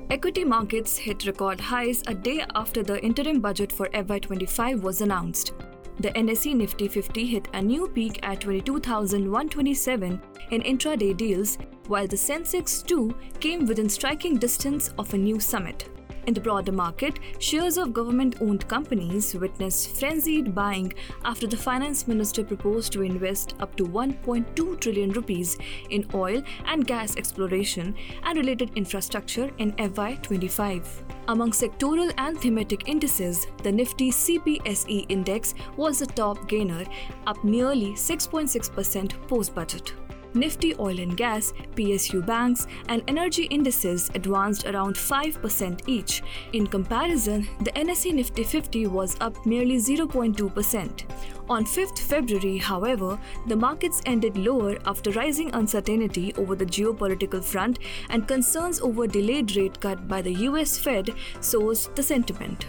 Equity 0.08 0.44
markets 0.44 0.96
hit 0.96 1.26
record 1.26 1.60
highs 1.60 2.04
a 2.06 2.14
day 2.14 2.44
after 2.54 2.84
the 2.84 3.02
interim 3.04 3.40
budget 3.40 3.72
for 3.72 3.88
FY25 3.88 4.82
was 4.82 5.00
announced. 5.00 5.52
The 6.00 6.12
NSE 6.12 6.56
Nifty 6.56 6.88
50 6.88 7.26
hit 7.26 7.48
a 7.52 7.60
new 7.60 7.86
peak 7.86 8.20
at 8.22 8.40
22,127 8.40 10.22
in 10.50 10.62
intraday 10.62 11.14
deals, 11.14 11.58
while 11.88 12.06
the 12.06 12.16
Sensex 12.16 12.82
2 12.86 13.14
came 13.38 13.66
within 13.66 13.86
striking 13.86 14.38
distance 14.38 14.94
of 14.98 15.12
a 15.12 15.18
new 15.18 15.38
summit. 15.38 15.90
In 16.30 16.34
the 16.34 16.40
broader 16.40 16.70
market, 16.70 17.18
shares 17.40 17.76
of 17.76 17.92
government 17.92 18.36
owned 18.40 18.68
companies 18.68 19.34
witnessed 19.34 19.96
frenzied 19.96 20.54
buying 20.54 20.92
after 21.24 21.48
the 21.48 21.56
finance 21.56 22.06
minister 22.06 22.44
proposed 22.44 22.92
to 22.92 23.02
invest 23.02 23.56
up 23.58 23.74
to 23.74 23.84
1.2 23.84 24.78
trillion 24.78 25.10
rupees 25.10 25.58
in 25.90 26.06
oil 26.14 26.40
and 26.66 26.86
gas 26.86 27.16
exploration 27.16 27.96
and 28.22 28.38
related 28.38 28.70
infrastructure 28.76 29.50
in 29.58 29.72
FY25. 29.72 30.86
Among 31.26 31.50
sectoral 31.50 32.14
and 32.16 32.38
thematic 32.38 32.88
indices, 32.88 33.48
the 33.64 33.72
Nifty 33.72 34.12
CPSE 34.12 35.06
index 35.08 35.54
was 35.76 35.98
the 35.98 36.06
top 36.06 36.46
gainer, 36.46 36.84
up 37.26 37.42
nearly 37.42 37.94
6.6% 37.94 39.26
post 39.26 39.52
budget. 39.52 39.94
Nifty 40.34 40.74
Oil 40.78 41.00
and 41.00 41.16
Gas, 41.16 41.52
PSU 41.74 42.24
banks, 42.24 42.66
and 42.88 43.02
energy 43.08 43.44
indices 43.44 44.10
advanced 44.14 44.66
around 44.66 44.94
5% 44.94 45.82
each. 45.86 46.22
In 46.52 46.66
comparison, 46.66 47.48
the 47.60 47.72
NSE 47.72 48.14
Nifty 48.14 48.44
50 48.44 48.86
was 48.86 49.16
up 49.20 49.44
merely 49.44 49.76
0.2%. 49.76 51.04
On 51.48 51.64
5th 51.64 51.98
February, 51.98 52.58
however, 52.58 53.18
the 53.48 53.56
markets 53.56 54.00
ended 54.06 54.36
lower 54.36 54.78
after 54.86 55.10
rising 55.10 55.52
uncertainty 55.52 56.32
over 56.34 56.54
the 56.54 56.64
geopolitical 56.64 57.42
front 57.42 57.80
and 58.10 58.28
concerns 58.28 58.80
over 58.80 59.06
delayed 59.08 59.56
rate 59.56 59.80
cut 59.80 60.06
by 60.06 60.22
the 60.22 60.34
US 60.48 60.78
Fed 60.78 61.06
sourced 61.40 61.92
the 61.96 62.02
sentiment. 62.02 62.66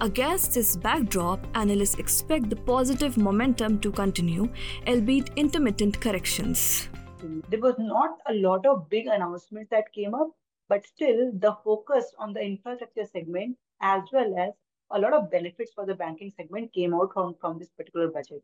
Against 0.00 0.54
this 0.54 0.74
backdrop, 0.74 1.46
analysts 1.54 1.94
expect 1.94 2.50
the 2.50 2.56
positive 2.56 3.16
momentum 3.16 3.78
to 3.78 3.92
continue, 3.92 4.48
albeit 4.88 5.30
intermittent 5.36 6.00
corrections. 6.00 6.88
There 7.24 7.60
was 7.60 7.76
not 7.78 8.18
a 8.26 8.34
lot 8.34 8.66
of 8.66 8.90
big 8.90 9.06
announcements 9.06 9.70
that 9.70 9.92
came 9.94 10.14
up, 10.14 10.30
but 10.68 10.84
still 10.84 11.32
the 11.32 11.56
focus 11.64 12.12
on 12.18 12.34
the 12.34 12.42
infrastructure 12.42 13.06
segment 13.06 13.56
as 13.80 14.02
well 14.12 14.38
as 14.38 14.52
a 14.90 14.98
lot 14.98 15.14
of 15.14 15.30
benefits 15.30 15.72
for 15.72 15.86
the 15.86 15.94
banking 15.94 16.30
segment 16.36 16.74
came 16.74 16.92
out 16.92 17.14
from, 17.14 17.34
from 17.40 17.58
this 17.58 17.70
particular 17.70 18.08
budget. 18.08 18.42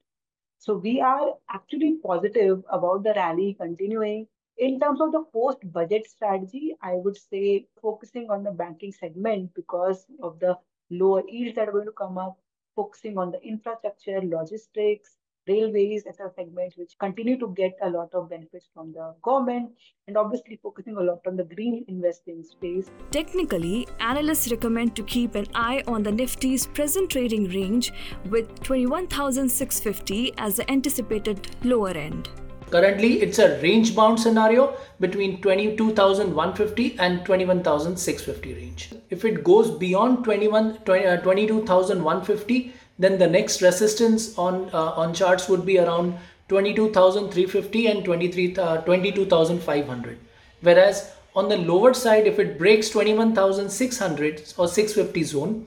So 0.59 0.77
we 0.77 0.99
are 1.01 1.35
actually 1.51 1.99
positive 2.03 2.63
about 2.71 3.03
the 3.03 3.13
rally 3.15 3.53
continuing. 3.53 4.27
In 4.57 4.81
terms 4.81 5.03
of 5.03 5.13
the 5.13 5.25
post-budget 5.31 6.09
strategy, 6.09 6.75
I 6.81 6.95
would 6.95 7.19
say 7.19 7.67
focusing 7.83 8.31
on 8.31 8.45
the 8.45 8.51
banking 8.51 8.93
segment 8.93 9.55
because 9.55 10.07
of 10.23 10.39
the 10.41 10.57
lower 10.91 11.23
yields 11.29 11.57
that 11.57 11.69
are 11.69 11.73
going 11.73 11.87
to 11.87 11.93
come 11.93 12.17
up, 12.17 12.39
focusing 12.75 13.19
on 13.19 13.31
the 13.31 13.43
infrastructure, 13.43 14.23
logistics, 14.23 15.17
railways, 15.51 16.05
as 16.07 16.21
a 16.21 16.31
segment 16.37 16.75
which 16.77 16.97
continue 16.99 17.39
to 17.39 17.49
get 17.57 17.77
a 17.83 17.91
lot 17.91 18.15
of 18.15 18.31
benefits 18.31 18.69
from 18.75 18.93
the 18.93 19.15
government, 19.23 19.71
and 20.07 20.17
obviously 20.17 20.59
focusing 20.63 20.97
a 20.97 21.03
lot 21.11 21.21
on 21.27 21.37
the 21.37 21.45
green 21.45 21.85
investing 21.89 22.43
space. 22.43 22.91
Technically, 23.11 23.87
analysts 23.99 24.51
recommend 24.51 24.95
to 24.97 25.03
keep 25.03 25.35
an 25.35 25.47
eye 25.55 25.83
on 25.87 26.03
the 26.03 26.13
Nifty's 26.13 26.67
present 26.67 27.11
trading 27.11 27.49
range 27.49 27.93
with 28.29 28.63
21,650 28.63 30.35
as 30.39 30.57
the 30.57 30.71
anticipated 30.71 31.49
lower 31.65 31.91
end. 31.91 32.29
Currently, 32.71 33.21
it's 33.21 33.41
a 33.41 33.61
range 33.61 33.97
bound 33.97 34.21
scenario 34.21 34.77
between 35.01 35.41
22,150 35.43 36.97
and 37.01 37.25
21,650 37.25 38.55
range. 38.55 38.91
If 39.11 39.25
it 39.25 39.43
goes 39.43 39.73
beyond 39.73 40.23
21, 40.23 40.79
20, 40.85 41.05
uh, 41.05 41.17
22,150, 41.17 42.73
then 43.01 43.19
the 43.19 43.27
next 43.27 43.63
resistance 43.63 44.39
on 44.39 44.69
uh, 44.73 45.03
on 45.03 45.15
charts 45.15 45.49
would 45.49 45.65
be 45.67 45.79
around 45.79 46.19
22,350 46.49 47.87
and 47.87 48.05
23, 48.05 48.57
uh, 48.57 48.77
22,500. 48.83 50.19
Whereas 50.61 51.13
on 51.35 51.49
the 51.49 51.57
lower 51.57 51.95
side, 51.95 52.27
if 52.27 52.39
it 52.39 52.59
breaks 52.59 52.91
21,600 52.91 54.53
or 54.59 54.69
650 54.69 55.23
zone, 55.23 55.67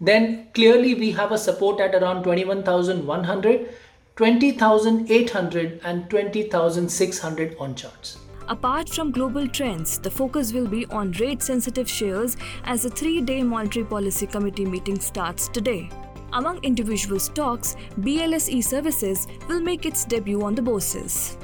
then 0.00 0.48
clearly 0.54 0.94
we 0.94 1.12
have 1.12 1.30
a 1.30 1.38
support 1.38 1.80
at 1.80 1.94
around 1.94 2.24
21,100, 2.24 3.74
20,800 4.16 5.80
and 5.84 6.10
20,600 6.10 7.56
on 7.60 7.74
charts. 7.74 8.18
Apart 8.48 8.88
from 8.88 9.12
global 9.12 9.46
trends, 9.46 9.98
the 10.00 10.10
focus 10.10 10.52
will 10.52 10.66
be 10.66 10.84
on 10.86 11.12
rate 11.12 11.42
sensitive 11.42 11.88
shares 11.88 12.36
as 12.64 12.82
the 12.82 12.90
three 12.90 13.20
day 13.20 13.42
monetary 13.42 13.84
policy 13.84 14.26
committee 14.26 14.64
meeting 14.64 14.98
starts 14.98 15.46
today. 15.46 15.88
Among 16.32 16.62
individual 16.64 17.20
stocks, 17.20 17.76
BLS 18.00 18.48
e-services 18.48 19.26
will 19.48 19.60
make 19.60 19.84
its 19.84 20.04
debut 20.04 20.42
on 20.42 20.54
the 20.54 20.62
bourses. 20.62 21.36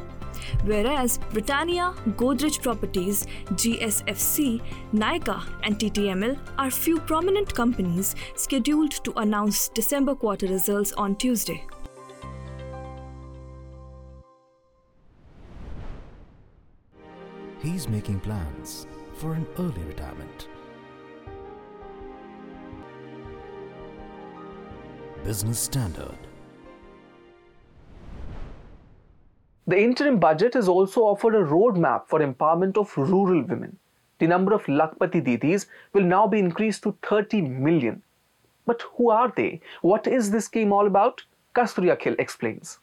Whereas 0.65 1.19
Britannia, 1.33 1.95
Godrej 2.17 2.63
Properties, 2.63 3.27
GSFC, 3.53 4.61
Nykaa, 4.93 5.43
and 5.63 5.79
TTML 5.79 6.39
are 6.59 6.71
few 6.71 7.01
prominent 7.01 7.55
companies 7.55 8.15
scheduled 8.35 8.93
to 9.05 9.13
announce 9.19 9.69
December 9.69 10.15
quarter 10.15 10.47
results 10.47 10.93
on 10.93 11.17
Tuesday. 11.17 11.63
He's 17.61 17.89
making 17.89 18.21
plans 18.21 18.87
for 19.15 19.35
an 19.35 19.47
early 19.59 19.83
retirement. 19.83 20.49
Business 25.29 25.59
Standard. 25.59 26.17
The 29.67 29.79
interim 29.79 30.19
budget 30.19 30.55
has 30.55 30.69
also 30.69 31.03
offered 31.03 31.35
a 31.35 31.45
roadmap 31.45 32.07
for 32.07 32.21
empowerment 32.21 32.79
of 32.79 32.97
rural 32.97 33.43
women. 33.43 33.77
The 34.21 34.27
number 34.27 34.55
of 34.55 34.65
Lakhpati 34.65 35.21
Didis 35.27 35.67
will 35.93 36.05
now 36.05 36.27
be 36.27 36.39
increased 36.39 36.83
to 36.85 36.97
30 37.03 37.43
million. 37.43 38.01
But 38.65 38.81
who 38.95 39.11
are 39.11 39.31
they? 39.37 39.61
What 39.83 40.07
is 40.07 40.31
this 40.31 40.47
scheme 40.47 40.73
all 40.73 40.87
about? 40.87 41.25
Kasturi 41.55 41.95
Akhil 41.95 42.19
explains. 42.19 42.79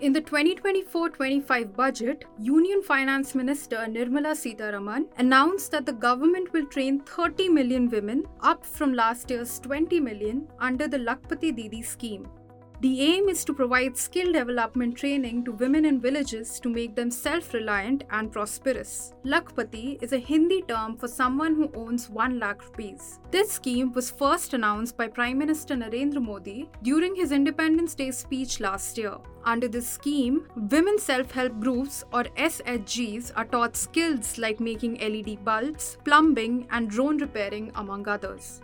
In 0.00 0.12
the 0.12 0.20
2024-25 0.20 1.74
budget, 1.74 2.24
Union 2.38 2.84
Finance 2.84 3.34
Minister 3.34 3.78
Nirmala 3.78 4.32
Sitharaman 4.36 5.06
announced 5.16 5.72
that 5.72 5.86
the 5.86 5.92
government 5.92 6.52
will 6.52 6.66
train 6.66 7.00
30 7.00 7.48
million 7.48 7.88
women, 7.90 8.24
up 8.40 8.64
from 8.64 8.94
last 8.94 9.28
year's 9.28 9.58
20 9.58 9.98
million, 9.98 10.46
under 10.60 10.86
the 10.86 10.98
Lakhpati 10.98 11.52
Didi 11.56 11.82
scheme. 11.82 12.28
The 12.80 13.02
aim 13.02 13.28
is 13.28 13.44
to 13.44 13.52
provide 13.52 13.96
skill 13.96 14.32
development 14.32 14.96
training 14.96 15.44
to 15.46 15.50
women 15.50 15.84
in 15.84 16.00
villages 16.00 16.60
to 16.60 16.68
make 16.68 16.94
them 16.94 17.10
self 17.10 17.52
reliant 17.52 18.04
and 18.10 18.30
prosperous. 18.30 19.14
Lakhpati 19.24 20.00
is 20.00 20.12
a 20.12 20.18
Hindi 20.18 20.62
term 20.62 20.96
for 20.96 21.08
someone 21.08 21.56
who 21.56 21.72
owns 21.74 22.08
1 22.08 22.38
lakh 22.38 22.64
rupees. 22.64 23.18
This 23.32 23.50
scheme 23.50 23.92
was 23.92 24.12
first 24.12 24.54
announced 24.54 24.96
by 24.96 25.08
Prime 25.08 25.38
Minister 25.38 25.74
Narendra 25.74 26.22
Modi 26.22 26.70
during 26.84 27.16
his 27.16 27.32
Independence 27.32 27.96
Day 27.96 28.12
speech 28.12 28.60
last 28.60 28.96
year. 28.96 29.16
Under 29.44 29.66
this 29.66 29.88
scheme, 29.88 30.46
women 30.70 31.00
self 31.00 31.32
help 31.32 31.58
groups 31.58 32.04
or 32.12 32.24
SHGs 32.36 33.32
are 33.34 33.46
taught 33.46 33.76
skills 33.76 34.38
like 34.38 34.60
making 34.60 35.00
LED 35.00 35.44
bulbs, 35.44 35.98
plumbing, 36.04 36.68
and 36.70 36.88
drone 36.88 37.18
repairing, 37.18 37.72
among 37.74 38.06
others. 38.06 38.60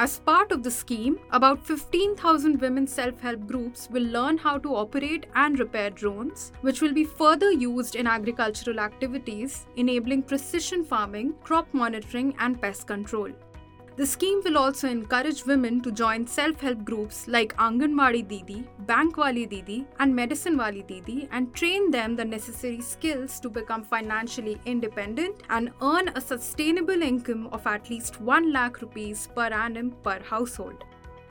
As 0.00 0.20
part 0.20 0.52
of 0.52 0.62
the 0.62 0.70
scheme, 0.70 1.18
about 1.32 1.66
15,000 1.66 2.60
women 2.60 2.86
self 2.86 3.18
help 3.18 3.48
groups 3.48 3.88
will 3.90 4.04
learn 4.04 4.38
how 4.38 4.56
to 4.58 4.76
operate 4.76 5.26
and 5.34 5.58
repair 5.58 5.90
drones, 5.90 6.52
which 6.60 6.80
will 6.80 6.92
be 6.92 7.02
further 7.02 7.50
used 7.50 7.96
in 7.96 8.06
agricultural 8.06 8.78
activities, 8.78 9.66
enabling 9.74 10.22
precision 10.22 10.84
farming, 10.84 11.34
crop 11.42 11.66
monitoring, 11.72 12.32
and 12.38 12.62
pest 12.62 12.86
control. 12.86 13.32
The 13.98 14.06
scheme 14.06 14.42
will 14.44 14.56
also 14.56 14.88
encourage 14.88 15.44
women 15.44 15.80
to 15.80 15.90
join 15.90 16.24
self 16.24 16.60
help 16.60 16.84
groups 16.84 17.26
like 17.26 17.56
Anganwadi 17.56 18.28
Didi, 18.28 18.62
Bank 18.86 19.16
Wali 19.16 19.44
Didi, 19.44 19.88
and 19.98 20.14
Medicine 20.14 20.56
Wali 20.56 20.84
Didi 20.84 21.28
and 21.32 21.52
train 21.52 21.90
them 21.90 22.14
the 22.14 22.24
necessary 22.24 22.80
skills 22.80 23.40
to 23.40 23.48
become 23.48 23.82
financially 23.82 24.60
independent 24.66 25.42
and 25.50 25.72
earn 25.82 26.10
a 26.14 26.20
sustainable 26.20 27.02
income 27.02 27.48
of 27.48 27.66
at 27.66 27.90
least 27.90 28.20
1 28.20 28.52
lakh 28.52 28.80
rupees 28.82 29.28
per 29.34 29.48
annum 29.48 29.90
per 30.04 30.20
household. 30.20 30.84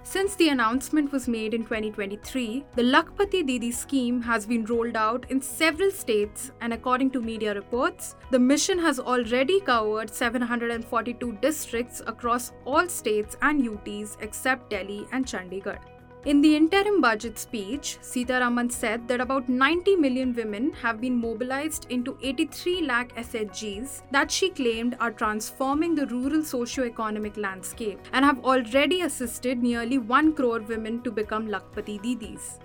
Since 0.10 0.36
the 0.38 0.48
announcement 0.48 1.12
was 1.12 1.28
made 1.28 1.54
in 1.54 1.64
2023, 1.64 2.64
the 2.76 2.82
Lakhpati 2.82 3.46
Didi 3.46 3.72
scheme 3.72 4.22
has 4.22 4.46
been 4.46 4.64
rolled 4.64 4.96
out 4.96 5.30
in 5.30 5.42
several 5.42 5.92
states, 5.92 6.54
and 6.62 6.72
according 6.72 7.12
to 7.12 7.22
media 7.22 7.54
reports, 7.54 8.16
the 8.32 8.40
mission 8.40 8.80
has 8.80 9.02
already 9.02 9.60
covered 9.60 10.10
742 10.10 11.38
districts 11.42 12.02
across 12.08 12.54
all 12.64 12.88
states 12.88 13.36
and 13.42 13.62
UTs 13.62 14.16
except 14.22 14.70
Delhi 14.70 15.06
and 15.12 15.26
Chandigarh. 15.26 15.97
In 16.28 16.42
the 16.42 16.58
interim 16.58 17.00
budget 17.00 17.40
speech, 17.40 18.00
Sitharaman 18.02 18.70
said 18.70 19.08
that 19.08 19.22
about 19.22 19.48
90 19.48 19.96
million 19.96 20.34
women 20.34 20.74
have 20.74 21.00
been 21.00 21.16
mobilized 21.16 21.88
into 21.90 22.18
83 22.22 22.82
lakh 22.82 23.16
SHGs 23.16 24.02
that 24.12 24.30
she 24.30 24.50
claimed 24.50 24.98
are 25.00 25.14
transforming 25.14 25.96
the 25.96 26.06
rural 26.08 26.44
socio-economic 26.44 27.38
landscape 27.38 28.02
and 28.12 28.26
have 28.26 28.44
already 28.44 29.04
assisted 29.04 29.64
nearly 29.64 30.00
1 30.00 30.34
crore 30.34 30.60
women 30.60 31.02
to 31.04 31.12
become 31.12 31.48
Lakhpati 31.48 31.98
Didis. 32.02 32.60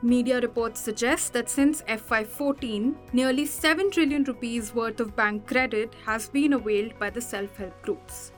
Media 0.00 0.40
reports 0.40 0.80
suggest 0.80 1.34
that 1.34 1.50
since 1.50 1.82
FY14, 1.82 2.94
nearly 3.12 3.44
7 3.44 3.90
trillion 3.90 4.24
rupees 4.24 4.74
worth 4.74 5.00
of 5.00 5.14
bank 5.14 5.46
credit 5.46 5.94
has 6.06 6.30
been 6.30 6.54
availed 6.54 6.98
by 6.98 7.10
the 7.10 7.20
self-help 7.20 7.82
groups. 7.82 8.32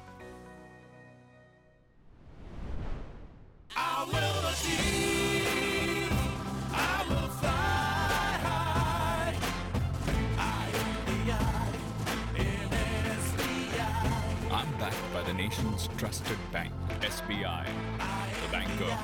I'm 14.52 14.70
backed 14.78 15.12
by 15.12 15.22
the 15.22 15.34
nation's 15.34 15.88
trusted 15.96 16.36
bank, 16.52 16.72
SBI, 17.00 17.66
the 17.66 18.52
banker 18.52 18.96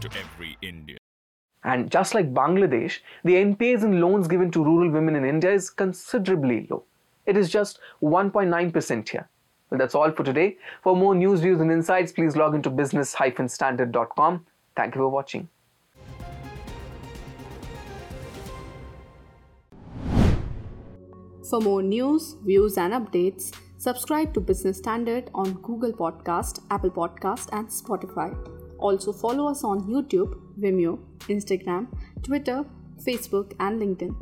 to 0.00 0.10
every 0.18 0.58
Indian. 0.60 0.98
And 1.64 1.90
just 1.90 2.14
like 2.14 2.34
Bangladesh, 2.34 2.98
the 3.24 3.36
NPAs 3.36 3.84
in 3.84 4.02
loans 4.02 4.28
given 4.28 4.50
to 4.50 4.62
rural 4.62 4.90
women 4.90 5.16
in 5.16 5.24
India 5.24 5.50
is 5.50 5.70
considerably 5.70 6.66
low. 6.70 6.84
It 7.24 7.38
is 7.38 7.48
just 7.48 7.78
1.9% 8.02 9.08
here. 9.08 9.30
Well, 9.70 9.78
that's 9.78 9.94
all 9.94 10.10
for 10.10 10.24
today. 10.24 10.58
For 10.82 10.96
more 10.96 11.14
news, 11.14 11.40
views, 11.40 11.60
and 11.60 11.70
insights, 11.70 12.12
please 12.12 12.36
log 12.36 12.54
into 12.54 12.70
business-standard.com. 12.70 14.46
Thank 14.76 14.94
you 14.94 15.00
for 15.00 15.08
watching. 15.08 15.48
For 21.48 21.60
more 21.60 21.82
news, 21.82 22.36
views, 22.44 22.78
and 22.78 22.92
updates, 22.92 23.52
subscribe 23.76 24.32
to 24.34 24.40
Business 24.40 24.78
Standard 24.78 25.30
on 25.34 25.54
Google 25.62 25.92
Podcast, 25.92 26.60
Apple 26.70 26.90
Podcast, 26.90 27.48
and 27.52 27.68
Spotify. 27.68 28.36
Also 28.78 29.12
follow 29.12 29.48
us 29.48 29.64
on 29.64 29.82
YouTube, 29.82 30.34
Vimeo, 30.60 30.98
Instagram, 31.22 31.88
Twitter, 32.22 32.64
Facebook, 33.04 33.52
and 33.58 33.80
LinkedIn. 33.80 34.14